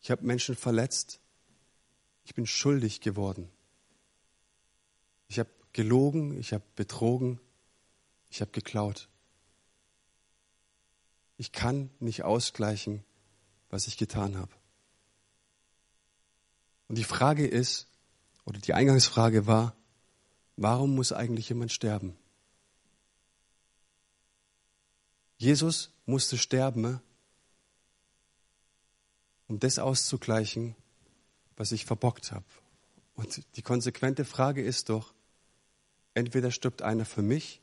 [0.01, 1.19] ich habe Menschen verletzt,
[2.23, 3.47] ich bin schuldig geworden.
[5.27, 7.39] Ich habe gelogen, ich habe betrogen,
[8.31, 9.09] ich habe geklaut.
[11.37, 13.03] Ich kann nicht ausgleichen,
[13.69, 14.51] was ich getan habe.
[16.87, 17.87] Und die Frage ist,
[18.45, 19.75] oder die Eingangsfrage war,
[20.55, 22.15] warum muss eigentlich jemand sterben?
[25.37, 27.01] Jesus musste sterben,
[29.47, 30.75] um das auszugleichen,
[31.57, 32.45] was ich verbockt habe.
[33.15, 35.13] Und die konsequente Frage ist doch,
[36.13, 37.61] entweder stirbt einer für mich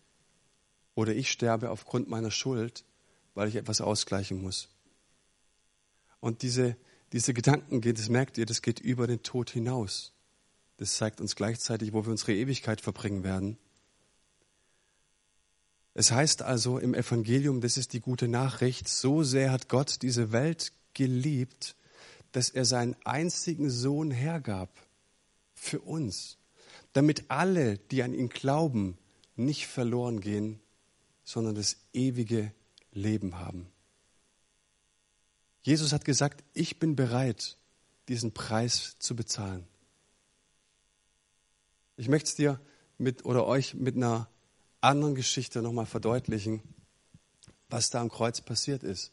[0.95, 2.85] oder ich sterbe aufgrund meiner Schuld,
[3.35, 4.69] weil ich etwas ausgleichen muss.
[6.21, 6.77] Und diese,
[7.13, 10.13] diese Gedanken geht, das merkt ihr, das geht über den Tod hinaus.
[10.81, 13.59] Das zeigt uns gleichzeitig, wo wir unsere Ewigkeit verbringen werden.
[15.93, 20.33] Es heißt also im Evangelium, das ist die gute Nachricht, so sehr hat Gott diese
[20.33, 21.77] Welt geliebt,
[22.33, 24.71] dass er seinen einzigen Sohn hergab
[25.53, 26.39] für uns,
[26.95, 28.97] damit alle, die an ihn glauben,
[29.37, 30.61] nicht verloren gehen,
[31.25, 32.55] sondern das ewige
[32.91, 33.67] Leben haben.
[35.61, 37.59] Jesus hat gesagt, ich bin bereit,
[38.09, 39.67] diesen Preis zu bezahlen.
[42.01, 42.59] Ich möchte es dir
[42.97, 44.27] mit oder euch mit einer
[44.81, 46.63] anderen Geschichte nochmal verdeutlichen,
[47.69, 49.13] was da am Kreuz passiert ist.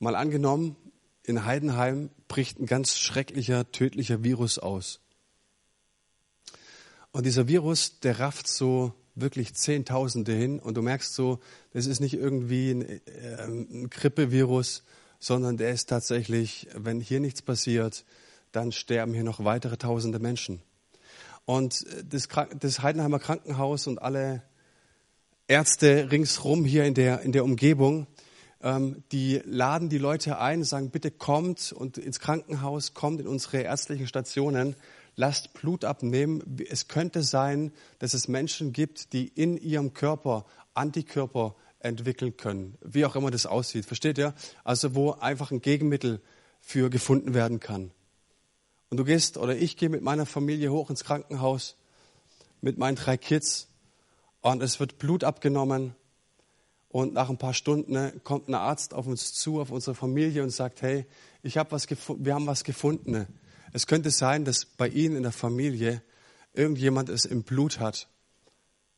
[0.00, 0.76] Mal angenommen,
[1.22, 5.00] in Heidenheim bricht ein ganz schrecklicher, tödlicher Virus aus.
[7.10, 11.40] Und dieser Virus, der rafft so wirklich Zehntausende hin und du merkst so,
[11.72, 14.84] das ist nicht irgendwie ein, äh, ein Grippevirus,
[15.18, 18.04] sondern der ist tatsächlich, wenn hier nichts passiert,
[18.52, 20.62] dann sterben hier noch weitere Tausende Menschen.
[21.44, 24.42] Und das, das Heidenheimer Krankenhaus und alle
[25.48, 28.06] Ärzte ringsrum hier in der, in der Umgebung,
[28.62, 33.62] ähm, die laden die Leute ein, sagen, bitte kommt und ins Krankenhaus, kommt in unsere
[33.62, 34.76] ärztlichen Stationen,
[35.16, 36.56] lasst Blut abnehmen.
[36.68, 43.04] Es könnte sein, dass es Menschen gibt, die in ihrem Körper Antikörper entwickeln können, wie
[43.04, 43.86] auch immer das aussieht.
[43.86, 44.34] Versteht ihr?
[44.64, 46.20] Also wo einfach ein Gegenmittel
[46.60, 47.90] für gefunden werden kann.
[48.90, 51.76] Und du gehst oder ich gehe mit meiner Familie hoch ins Krankenhaus
[52.60, 53.68] mit meinen drei Kids
[54.40, 55.94] und es wird Blut abgenommen
[56.88, 60.42] und nach ein paar Stunden ne, kommt ein Arzt auf uns zu, auf unsere Familie
[60.42, 61.06] und sagt, hey,
[61.42, 63.12] ich hab was wir haben was gefunden.
[63.12, 63.26] Ne.
[63.72, 66.02] Es könnte sein, dass bei Ihnen in der Familie
[66.52, 68.08] irgendjemand es im Blut hat,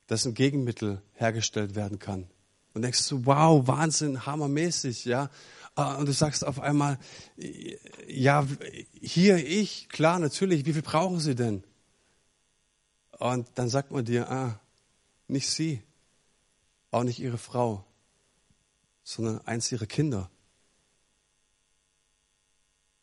[0.07, 2.27] dass ein Gegenmittel hergestellt werden kann.
[2.75, 5.29] Und denkst du, wow, Wahnsinn, hammermäßig, ja.
[5.75, 6.99] Ah, und du sagst auf einmal,
[8.07, 8.47] ja,
[9.01, 11.65] hier ich, klar, natürlich, wie viel brauchen Sie denn?
[13.19, 14.61] Und dann sagt man dir, ah,
[15.29, 15.83] nicht Sie,
[16.91, 17.87] auch nicht Ihre Frau,
[19.03, 20.31] sondern eins Ihrer Kinder.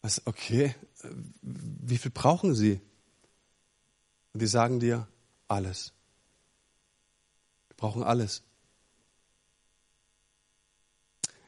[0.01, 0.75] Was, okay,
[1.41, 2.79] wie viel brauchen Sie?
[4.33, 5.07] Und die sagen dir,
[5.47, 5.93] alles.
[7.67, 8.43] Wir brauchen alles.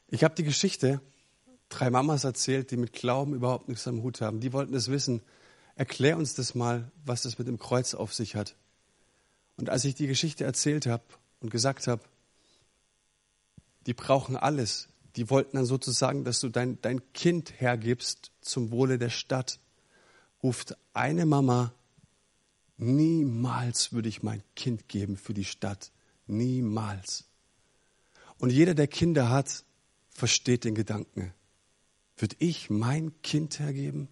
[0.07, 0.99] Ich habe die Geschichte
[1.71, 4.39] drei Mamas erzählt, die mit Glauben überhaupt nichts am Hut haben.
[4.39, 5.21] Die wollten es wissen.
[5.75, 8.55] Erklär uns das mal, was das mit dem Kreuz auf sich hat.
[9.57, 11.03] Und als ich die Geschichte erzählt habe
[11.39, 12.03] und gesagt habe,
[13.85, 18.97] die brauchen alles, die wollten dann sozusagen, dass du dein, dein Kind hergibst zum Wohle
[18.97, 19.59] der Stadt,
[20.43, 21.73] ruft eine Mama,
[22.77, 25.91] niemals würde ich mein Kind geben für die Stadt.
[26.27, 27.25] Niemals.
[28.37, 29.63] Und jeder, der Kinder hat,
[30.11, 31.33] versteht den Gedanken.
[32.21, 34.07] Würde ich mein Kind hergeben?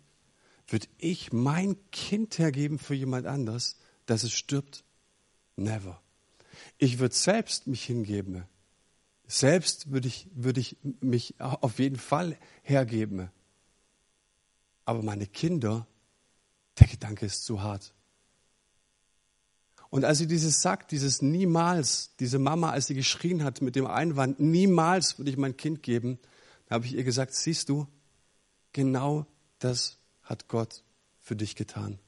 [0.68, 4.84] Würde ich mein Kind hergeben für jemand anders, dass es stirbt?
[5.56, 6.02] Never.
[6.80, 8.46] Ich würde selbst mich hingeben.
[9.28, 13.30] Selbst würde ich, würde ich mich auf jeden Fall hergeben.
[14.86, 15.86] Aber meine Kinder,
[16.80, 17.94] der Gedanke ist zu hart.
[19.92, 23.86] Und als sie dieses sagt, dieses niemals, diese Mama, als sie geschrien hat mit dem
[23.86, 26.18] Einwand, niemals würde ich mein Kind geben,
[26.72, 27.88] habe ich ihr gesagt, siehst du,
[28.74, 29.26] genau
[29.60, 30.84] das hat Gott
[31.20, 32.00] für dich getan.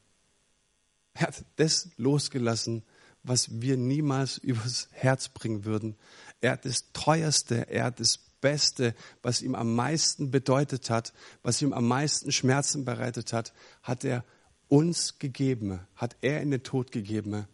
[1.14, 2.84] Er hat das losgelassen,
[3.24, 5.96] was wir niemals übers Herz bringen würden.
[6.40, 11.62] Er hat das Teuerste, er hat das Beste, was ihm am meisten bedeutet hat, was
[11.62, 14.26] ihm am meisten Schmerzen bereitet hat, hat er
[14.68, 17.46] uns gegeben, hat er in den Tod gegeben,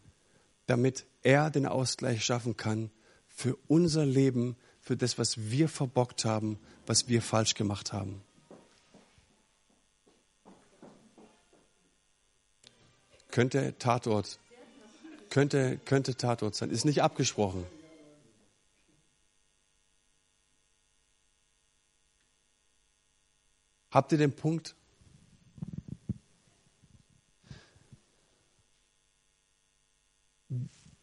[0.65, 2.89] damit er den Ausgleich schaffen kann
[3.27, 8.21] für unser Leben, für das, was wir verbockt haben, was wir falsch gemacht haben.
[13.38, 14.39] Könnte Tatort,
[15.30, 17.67] könnte, könnte Tatort sein, ist nicht abgesprochen.
[23.91, 24.73] Habt ihr den Punkt?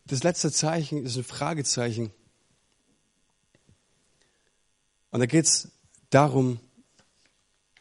[0.07, 2.11] Das letzte Zeichen ist ein Fragezeichen.
[5.12, 5.70] Und da geht es
[6.11, 6.59] darum,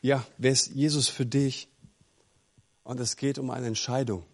[0.02, 1.70] ja, wer ist Jesus für dich?
[2.84, 4.28] Und es geht um eine Entscheidung.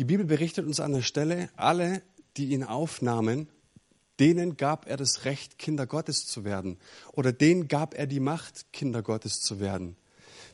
[0.00, 2.00] Die Bibel berichtet uns an der Stelle, alle,
[2.38, 3.50] die ihn aufnahmen,
[4.18, 6.78] denen gab er das Recht, Kinder Gottes zu werden.
[7.12, 9.96] Oder denen gab er die Macht, Kinder Gottes zu werden.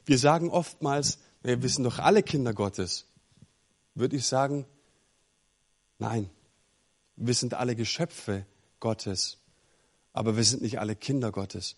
[0.04, 3.06] Wir sagen oftmals, wir sind doch alle Kinder Gottes.
[3.94, 4.66] Würde ich sagen,
[6.00, 6.28] nein,
[7.14, 8.46] wir sind alle Geschöpfe
[8.80, 9.38] Gottes,
[10.12, 11.76] aber wir sind nicht alle Kinder Gottes.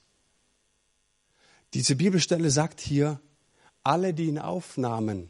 [1.74, 3.20] Diese Bibelstelle sagt hier,
[3.82, 5.28] alle, die ihn aufnahmen.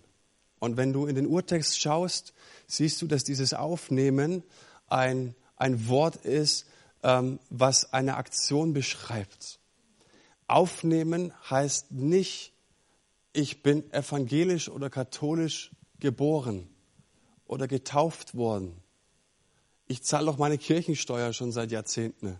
[0.59, 2.35] Und wenn du in den Urtext schaust,
[2.67, 4.43] siehst du, dass dieses Aufnehmen
[4.89, 6.67] ein ein Wort ist,
[7.03, 9.59] ähm, was eine Aktion beschreibt.
[10.47, 12.53] Aufnehmen heißt nicht,
[13.33, 16.69] ich bin evangelisch oder katholisch geboren
[17.47, 18.81] oder getauft worden.
[19.87, 22.39] Ich zahle doch meine Kirchensteuer schon seit Jahrzehnten.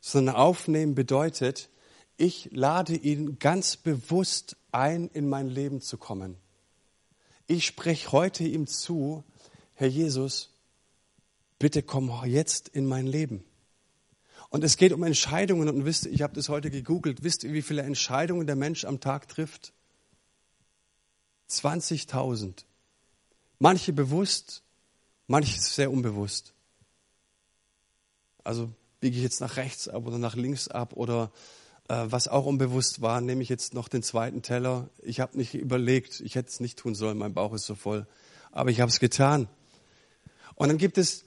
[0.00, 1.68] Sondern aufnehmen bedeutet,
[2.16, 6.36] ich lade ihn ganz bewusst ein, in mein Leben zu kommen.
[7.50, 9.24] Ich spreche heute ihm zu,
[9.74, 10.50] Herr Jesus,
[11.58, 13.42] bitte komm jetzt in mein Leben.
[14.50, 17.62] Und es geht um Entscheidungen und wisst, ich habe das heute gegoogelt, wisst ihr, wie
[17.62, 19.72] viele Entscheidungen der Mensch am Tag trifft?
[21.48, 22.66] 20.000.
[23.58, 24.62] Manche bewusst,
[25.26, 26.54] manche sehr unbewusst.
[28.44, 31.32] Also biege ich jetzt nach rechts ab oder nach links ab oder
[31.92, 34.88] was auch unbewusst war, nehme ich jetzt noch den zweiten Teller.
[35.02, 38.06] Ich habe nicht überlegt, ich hätte es nicht tun sollen, mein Bauch ist so voll,
[38.52, 39.48] aber ich habe es getan.
[40.54, 41.24] Und dann gibt es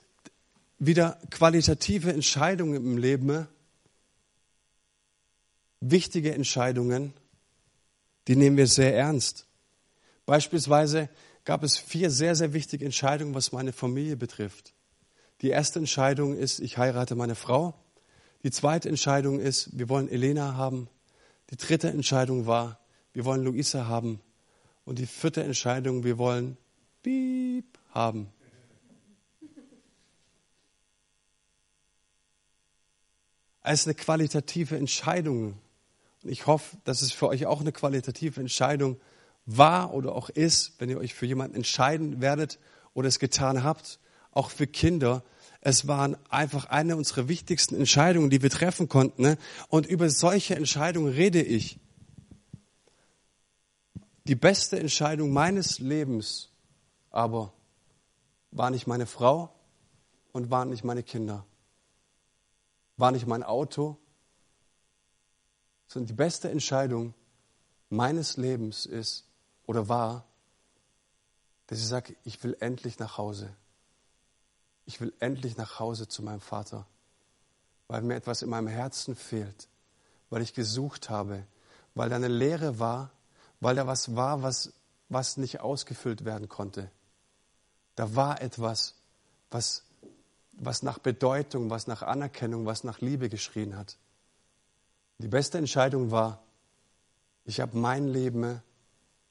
[0.79, 3.47] wieder qualitative Entscheidungen im Leben,
[5.81, 7.13] wichtige Entscheidungen,
[8.29, 9.47] die nehmen wir sehr ernst.
[10.25, 11.09] Beispielsweise
[11.43, 14.73] gab es vier sehr, sehr wichtige Entscheidungen, was meine Familie betrifft.
[15.41, 17.73] Die erste Entscheidung ist, ich heirate meine Frau.
[18.43, 20.89] Die zweite Entscheidung ist, wir wollen Elena haben.
[21.49, 22.79] Die dritte Entscheidung war,
[23.13, 24.21] wir wollen Luisa haben.
[24.85, 26.57] Und die vierte Entscheidung, wir wollen
[27.01, 28.29] Piep haben.
[33.63, 35.57] als eine qualitative Entscheidung.
[36.21, 38.99] Und ich hoffe, dass es für euch auch eine qualitative Entscheidung
[39.45, 42.59] war oder auch ist, wenn ihr euch für jemanden entscheiden werdet
[42.93, 43.99] oder es getan habt,
[44.31, 45.23] auch für Kinder.
[45.65, 49.21] Es waren einfach eine unserer wichtigsten Entscheidungen, die wir treffen konnten.
[49.21, 49.37] Ne?
[49.69, 51.79] Und über solche Entscheidungen rede ich.
[54.25, 56.49] Die beste Entscheidung meines Lebens
[57.11, 57.53] aber
[58.51, 59.53] war nicht meine Frau
[60.31, 61.45] und waren nicht meine Kinder
[62.97, 63.97] war nicht mein Auto,
[65.87, 67.13] sondern die beste Entscheidung
[67.89, 69.27] meines Lebens ist
[69.65, 70.25] oder war,
[71.67, 73.55] dass ich sage, ich will endlich nach Hause.
[74.85, 76.85] Ich will endlich nach Hause zu meinem Vater,
[77.87, 79.67] weil mir etwas in meinem Herzen fehlt,
[80.29, 81.45] weil ich gesucht habe,
[81.95, 83.11] weil da eine Leere war,
[83.59, 84.73] weil da was war, was,
[85.09, 86.89] was nicht ausgefüllt werden konnte.
[87.95, 88.95] Da war etwas,
[89.51, 89.83] was
[90.57, 93.97] was nach Bedeutung, was nach Anerkennung, was nach Liebe geschrien hat.
[95.17, 96.43] Die beste Entscheidung war,
[97.45, 98.61] ich habe mein Leben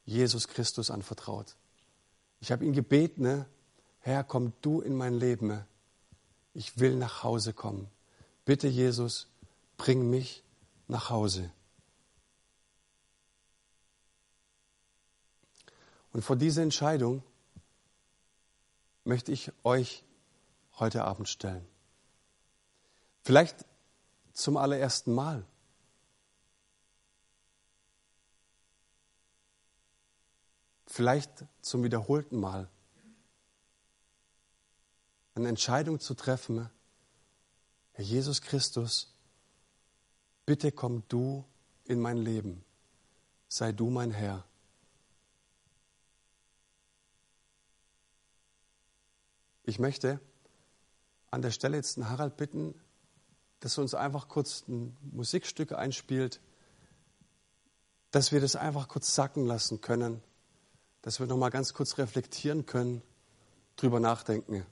[0.05, 1.57] Jesus Christus anvertraut.
[2.41, 3.45] Ich habe ihn gebeten,
[4.05, 5.65] Herr, komm du in mein Leben.
[6.55, 7.89] Ich will nach Hause kommen.
[8.45, 9.29] Bitte, Jesus,
[9.77, 10.43] bring mich
[10.89, 11.53] nach Hause.
[16.13, 17.23] Und vor dieser Entscheidung
[19.05, 20.05] möchte ich euch
[20.79, 21.67] heute Abend stellen.
[23.23, 23.65] Vielleicht
[24.33, 25.47] zum allerersten Mal.
[30.87, 32.69] Vielleicht zum wiederholten Mal.
[35.35, 36.69] Eine Entscheidung zu treffen,
[37.93, 39.15] Herr Jesus Christus,
[40.47, 41.45] bitte komm du
[41.85, 42.65] in mein Leben,
[43.49, 44.45] sei du mein Herr.
[49.65, 50.21] Ich möchte
[51.31, 52.75] an der Stelle jetzt den Harald bitten,
[53.61, 56.41] dass er uns einfach kurz ein Musikstück einspielt,
[58.11, 60.23] dass wir das einfach kurz sacken lassen können,
[61.01, 63.03] dass wir nochmal ganz kurz reflektieren können,
[63.77, 64.67] drüber nachdenken.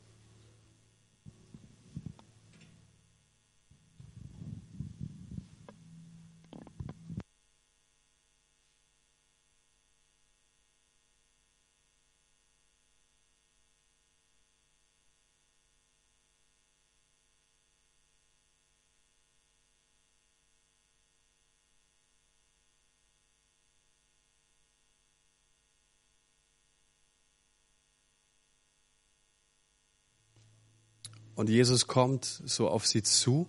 [31.40, 33.48] Und Jesus kommt so auf sie zu.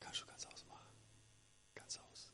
[0.00, 0.92] Kannst du ganz ausmachen?
[1.74, 2.30] Ganz aus.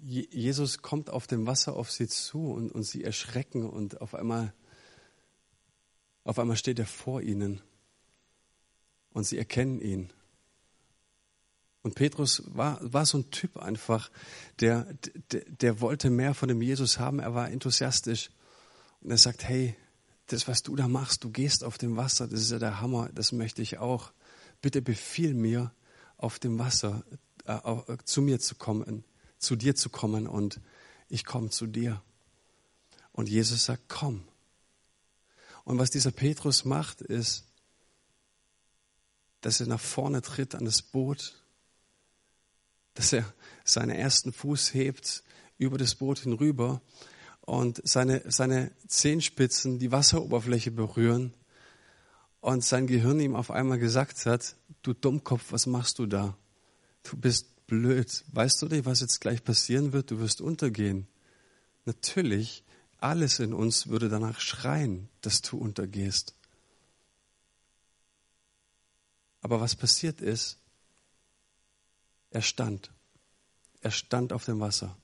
[0.00, 4.54] Jesus kommt auf dem Wasser auf sie zu und, und sie erschrecken und auf einmal,
[6.24, 7.60] auf einmal steht er vor ihnen
[9.10, 10.10] und sie erkennen ihn
[11.84, 14.10] und Petrus war, war so ein Typ einfach,
[14.60, 14.88] der,
[15.30, 17.18] der, der wollte mehr von dem Jesus haben.
[17.18, 18.30] Er war enthusiastisch.
[19.02, 19.76] Und er sagt, hey,
[20.28, 23.10] das, was du da machst, du gehst auf dem Wasser, das ist ja der Hammer,
[23.12, 24.12] das möchte ich auch.
[24.62, 25.72] Bitte befiehl mir,
[26.16, 27.04] auf dem Wasser
[27.44, 27.58] äh,
[28.06, 29.04] zu mir zu kommen,
[29.38, 30.62] zu dir zu kommen und
[31.10, 32.02] ich komme zu dir.
[33.12, 34.26] Und Jesus sagt, komm.
[35.64, 37.44] Und was dieser Petrus macht, ist,
[39.42, 41.43] dass er nach vorne tritt an das Boot
[42.94, 43.24] dass er
[43.64, 45.22] seinen ersten Fuß hebt
[45.58, 46.80] über das Boot hinüber
[47.42, 51.34] und seine, seine Zehenspitzen die Wasseroberfläche berühren
[52.40, 56.36] und sein Gehirn ihm auf einmal gesagt hat, du Dummkopf, was machst du da?
[57.02, 58.24] Du bist blöd.
[58.32, 60.10] Weißt du nicht, was jetzt gleich passieren wird?
[60.10, 61.06] Du wirst untergehen.
[61.84, 62.64] Natürlich,
[62.98, 66.34] alles in uns würde danach schreien, dass du untergehst.
[69.42, 70.58] Aber was passiert ist,
[72.34, 72.92] er stand.
[73.80, 74.96] Er stand auf dem Wasser.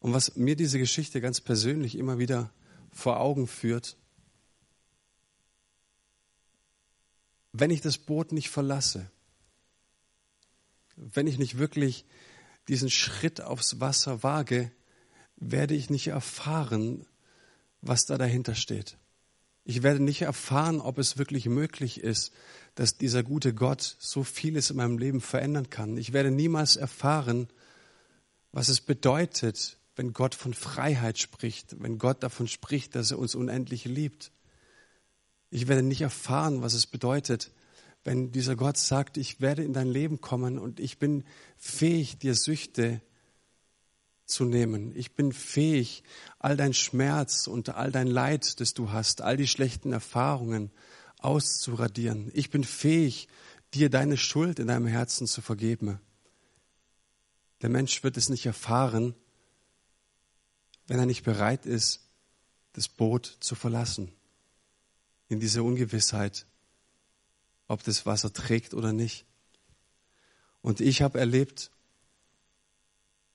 [0.00, 2.50] Und was mir diese Geschichte ganz persönlich immer wieder
[2.92, 3.96] vor Augen führt,
[7.52, 9.10] wenn ich das Boot nicht verlasse,
[10.96, 12.04] wenn ich nicht wirklich
[12.66, 14.72] diesen Schritt aufs Wasser wage,
[15.36, 17.06] werde ich nicht erfahren,
[17.80, 18.98] was da dahinter steht.
[19.64, 22.32] Ich werde nicht erfahren, ob es wirklich möglich ist,
[22.78, 25.96] dass dieser gute Gott so vieles in meinem Leben verändern kann.
[25.96, 27.48] Ich werde niemals erfahren,
[28.52, 33.34] was es bedeutet, wenn Gott von Freiheit spricht, wenn Gott davon spricht, dass er uns
[33.34, 34.30] unendlich liebt.
[35.50, 37.50] Ich werde nicht erfahren, was es bedeutet,
[38.04, 41.24] wenn dieser Gott sagt, ich werde in dein Leben kommen und ich bin
[41.56, 43.00] fähig, dir Süchte
[44.24, 44.94] zu nehmen.
[44.94, 46.04] Ich bin fähig,
[46.38, 50.70] all dein Schmerz und all dein Leid, das du hast, all die schlechten Erfahrungen
[51.18, 52.30] auszuradieren.
[52.34, 53.28] Ich bin fähig,
[53.74, 56.00] dir deine Schuld in deinem Herzen zu vergeben.
[57.62, 59.14] Der Mensch wird es nicht erfahren,
[60.86, 62.00] wenn er nicht bereit ist,
[62.72, 64.12] das Boot zu verlassen.
[65.28, 66.46] In dieser Ungewissheit,
[67.66, 69.26] ob das Wasser trägt oder nicht.
[70.62, 71.70] Und ich habe erlebt,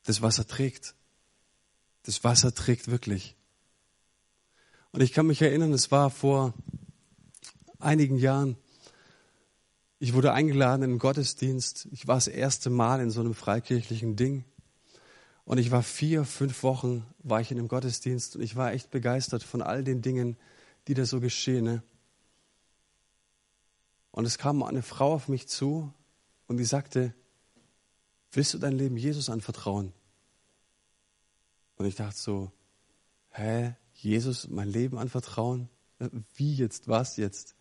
[0.03, 0.95] das Wasser trägt.
[2.03, 3.35] Das Wasser trägt wirklich.
[4.91, 6.53] Und ich kann mich erinnern, es war vor
[7.83, 8.57] einigen Jahren.
[9.99, 11.87] Ich wurde eingeladen in einen Gottesdienst.
[11.91, 14.43] Ich war das erste Mal in so einem freikirchlichen Ding.
[15.45, 18.91] Und ich war vier, fünf Wochen war ich in einem Gottesdienst und ich war echt
[18.91, 20.37] begeistert von all den Dingen,
[20.87, 21.65] die da so geschehen.
[21.65, 21.83] Ne?
[24.11, 25.93] Und es kam eine Frau auf mich zu
[26.47, 27.13] und die sagte,
[28.31, 29.91] willst du dein Leben Jesus anvertrauen?
[31.75, 32.51] Und ich dachte so,
[33.31, 35.69] hä, Jesus mein Leben anvertrauen?
[36.35, 37.52] Wie jetzt, was jetzt?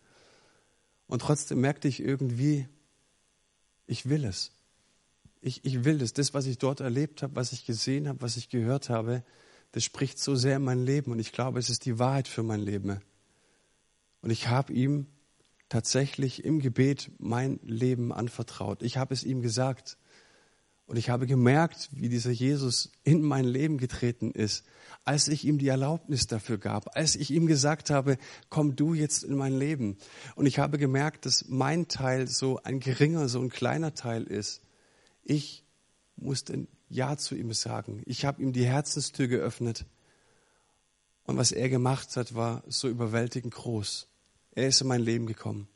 [1.07, 2.67] Und trotzdem merkte ich irgendwie,
[3.85, 4.51] ich will es.
[5.41, 6.13] Ich, ich will es.
[6.13, 9.23] Das, was ich dort erlebt habe, was ich gesehen habe, was ich gehört habe,
[9.73, 12.43] das spricht so sehr in mein Leben und ich glaube, es ist die Wahrheit für
[12.43, 13.01] mein Leben.
[14.21, 15.07] Und ich habe ihm
[15.67, 18.83] tatsächlich im Gebet mein Leben anvertraut.
[18.83, 19.97] Ich habe es ihm gesagt.
[20.85, 24.65] Und ich habe gemerkt, wie dieser Jesus in mein Leben getreten ist,
[25.05, 28.17] als ich ihm die Erlaubnis dafür gab, als ich ihm gesagt habe,
[28.49, 29.97] komm du jetzt in mein Leben.
[30.35, 34.61] Und ich habe gemerkt, dass mein Teil so ein geringer, so ein kleiner Teil ist.
[35.23, 35.65] Ich
[36.15, 38.01] musste ein Ja zu ihm sagen.
[38.05, 39.85] Ich habe ihm die Herzenstür geöffnet.
[41.25, 44.07] Und was er gemacht hat, war so überwältigend groß.
[44.51, 45.67] Er ist in mein Leben gekommen.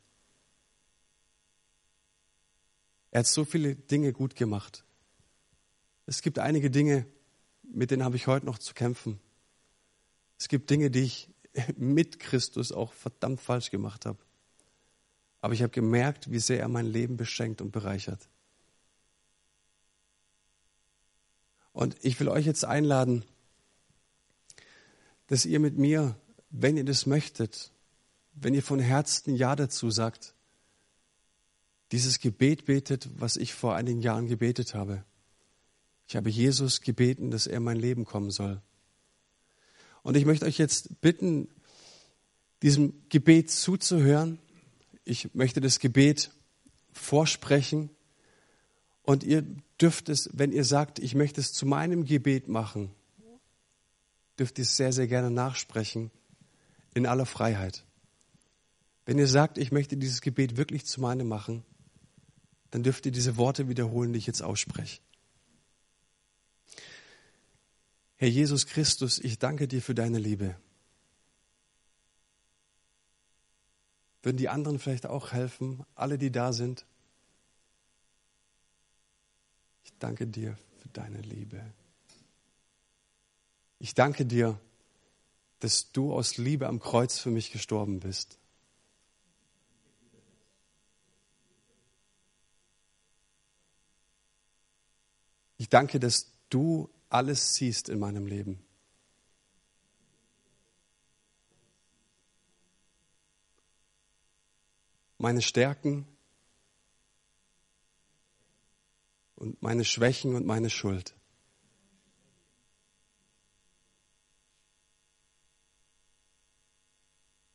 [3.10, 4.84] Er hat so viele Dinge gut gemacht.
[6.08, 7.04] Es gibt einige Dinge,
[7.62, 9.20] mit denen habe ich heute noch zu kämpfen.
[10.38, 11.28] Es gibt Dinge, die ich
[11.76, 14.18] mit Christus auch verdammt falsch gemacht habe.
[15.42, 18.26] Aber ich habe gemerkt, wie sehr er mein Leben beschenkt und bereichert.
[21.72, 23.22] Und ich will euch jetzt einladen,
[25.26, 26.16] dass ihr mit mir,
[26.48, 27.70] wenn ihr das möchtet,
[28.32, 30.34] wenn ihr von Herzen Ja dazu sagt,
[31.92, 35.04] dieses Gebet betet, was ich vor einigen Jahren gebetet habe.
[36.08, 38.62] Ich habe Jesus gebeten, dass er in mein Leben kommen soll.
[40.02, 41.48] Und ich möchte euch jetzt bitten,
[42.62, 44.38] diesem Gebet zuzuhören.
[45.04, 46.30] Ich möchte das Gebet
[46.92, 47.90] vorsprechen.
[49.02, 49.44] Und ihr
[49.80, 52.90] dürft es, wenn ihr sagt, ich möchte es zu meinem Gebet machen,
[54.38, 56.10] dürft ihr es sehr, sehr gerne nachsprechen,
[56.94, 57.84] in aller Freiheit.
[59.04, 61.64] Wenn ihr sagt, ich möchte dieses Gebet wirklich zu meinem machen,
[62.70, 65.00] dann dürft ihr diese Worte wiederholen, die ich jetzt ausspreche.
[68.20, 70.56] Herr Jesus Christus, ich danke dir für deine Liebe.
[74.22, 76.84] Würden die anderen vielleicht auch helfen, alle, die da sind?
[79.84, 81.62] Ich danke dir für deine Liebe.
[83.78, 84.60] Ich danke dir,
[85.60, 88.36] dass du aus Liebe am Kreuz für mich gestorben bist.
[95.56, 98.64] Ich danke, dass du alles siehst in meinem Leben.
[105.18, 106.06] Meine Stärken
[109.34, 111.14] und meine Schwächen und meine Schuld.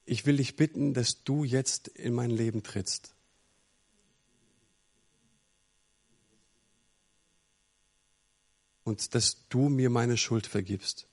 [0.06, 3.13] Ich will dich bitten, dass du jetzt in mein Leben trittst.
[8.84, 11.08] Und dass du mir meine Schuld vergibst.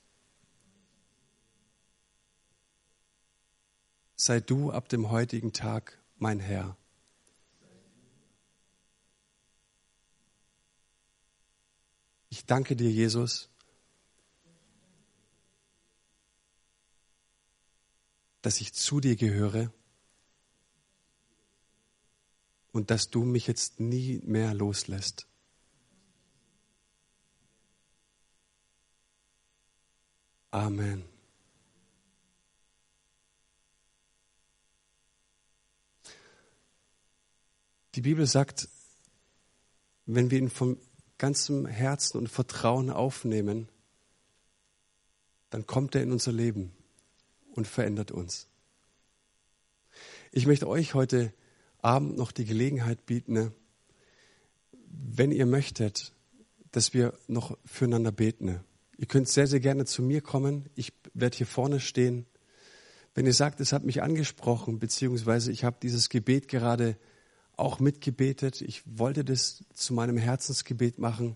[4.15, 6.77] Sei du ab dem heutigen Tag mein Herr.
[12.29, 13.49] Ich danke dir, Jesus,
[18.41, 19.71] dass ich zu dir gehöre
[22.71, 25.27] und dass du mich jetzt nie mehr loslässt.
[30.51, 31.05] Amen.
[37.95, 38.67] Die Bibel sagt,
[40.05, 40.77] wenn wir ihn von
[41.17, 43.69] ganzem Herzen und Vertrauen aufnehmen,
[45.49, 46.73] dann kommt er in unser Leben
[47.53, 48.47] und verändert uns.
[50.31, 51.33] Ich möchte euch heute
[51.81, 53.53] Abend noch die Gelegenheit bieten,
[54.87, 56.13] wenn ihr möchtet,
[56.71, 58.63] dass wir noch füreinander beten.
[59.01, 60.69] Ihr könnt sehr, sehr gerne zu mir kommen.
[60.75, 62.27] Ich werde hier vorne stehen.
[63.15, 66.95] Wenn ihr sagt, es hat mich angesprochen, beziehungsweise ich habe dieses Gebet gerade
[67.57, 71.35] auch mitgebetet, ich wollte das zu meinem Herzensgebet machen,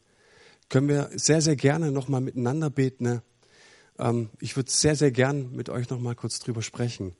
[0.70, 3.24] können wir sehr, sehr gerne nochmal miteinander beten.
[3.97, 7.16] Ähm, ich würde sehr, sehr gern mit euch nochmal kurz drüber sprechen.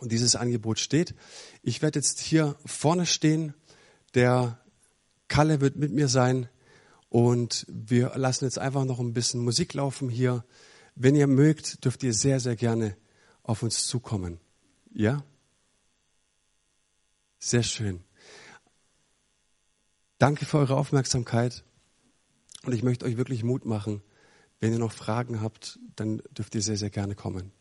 [0.00, 1.14] Und dieses Angebot steht.
[1.62, 3.54] Ich werde jetzt hier vorne stehen.
[4.14, 4.58] Der
[5.28, 6.48] Kalle wird mit mir sein.
[7.14, 10.44] Und wir lassen jetzt einfach noch ein bisschen Musik laufen hier.
[10.96, 12.96] Wenn ihr mögt, dürft ihr sehr, sehr gerne
[13.44, 14.40] auf uns zukommen.
[14.92, 15.22] Ja?
[17.38, 18.02] Sehr schön.
[20.18, 21.62] Danke für eure Aufmerksamkeit.
[22.64, 24.02] Und ich möchte euch wirklich Mut machen.
[24.58, 27.52] Wenn ihr noch Fragen habt, dann dürft ihr sehr, sehr gerne kommen.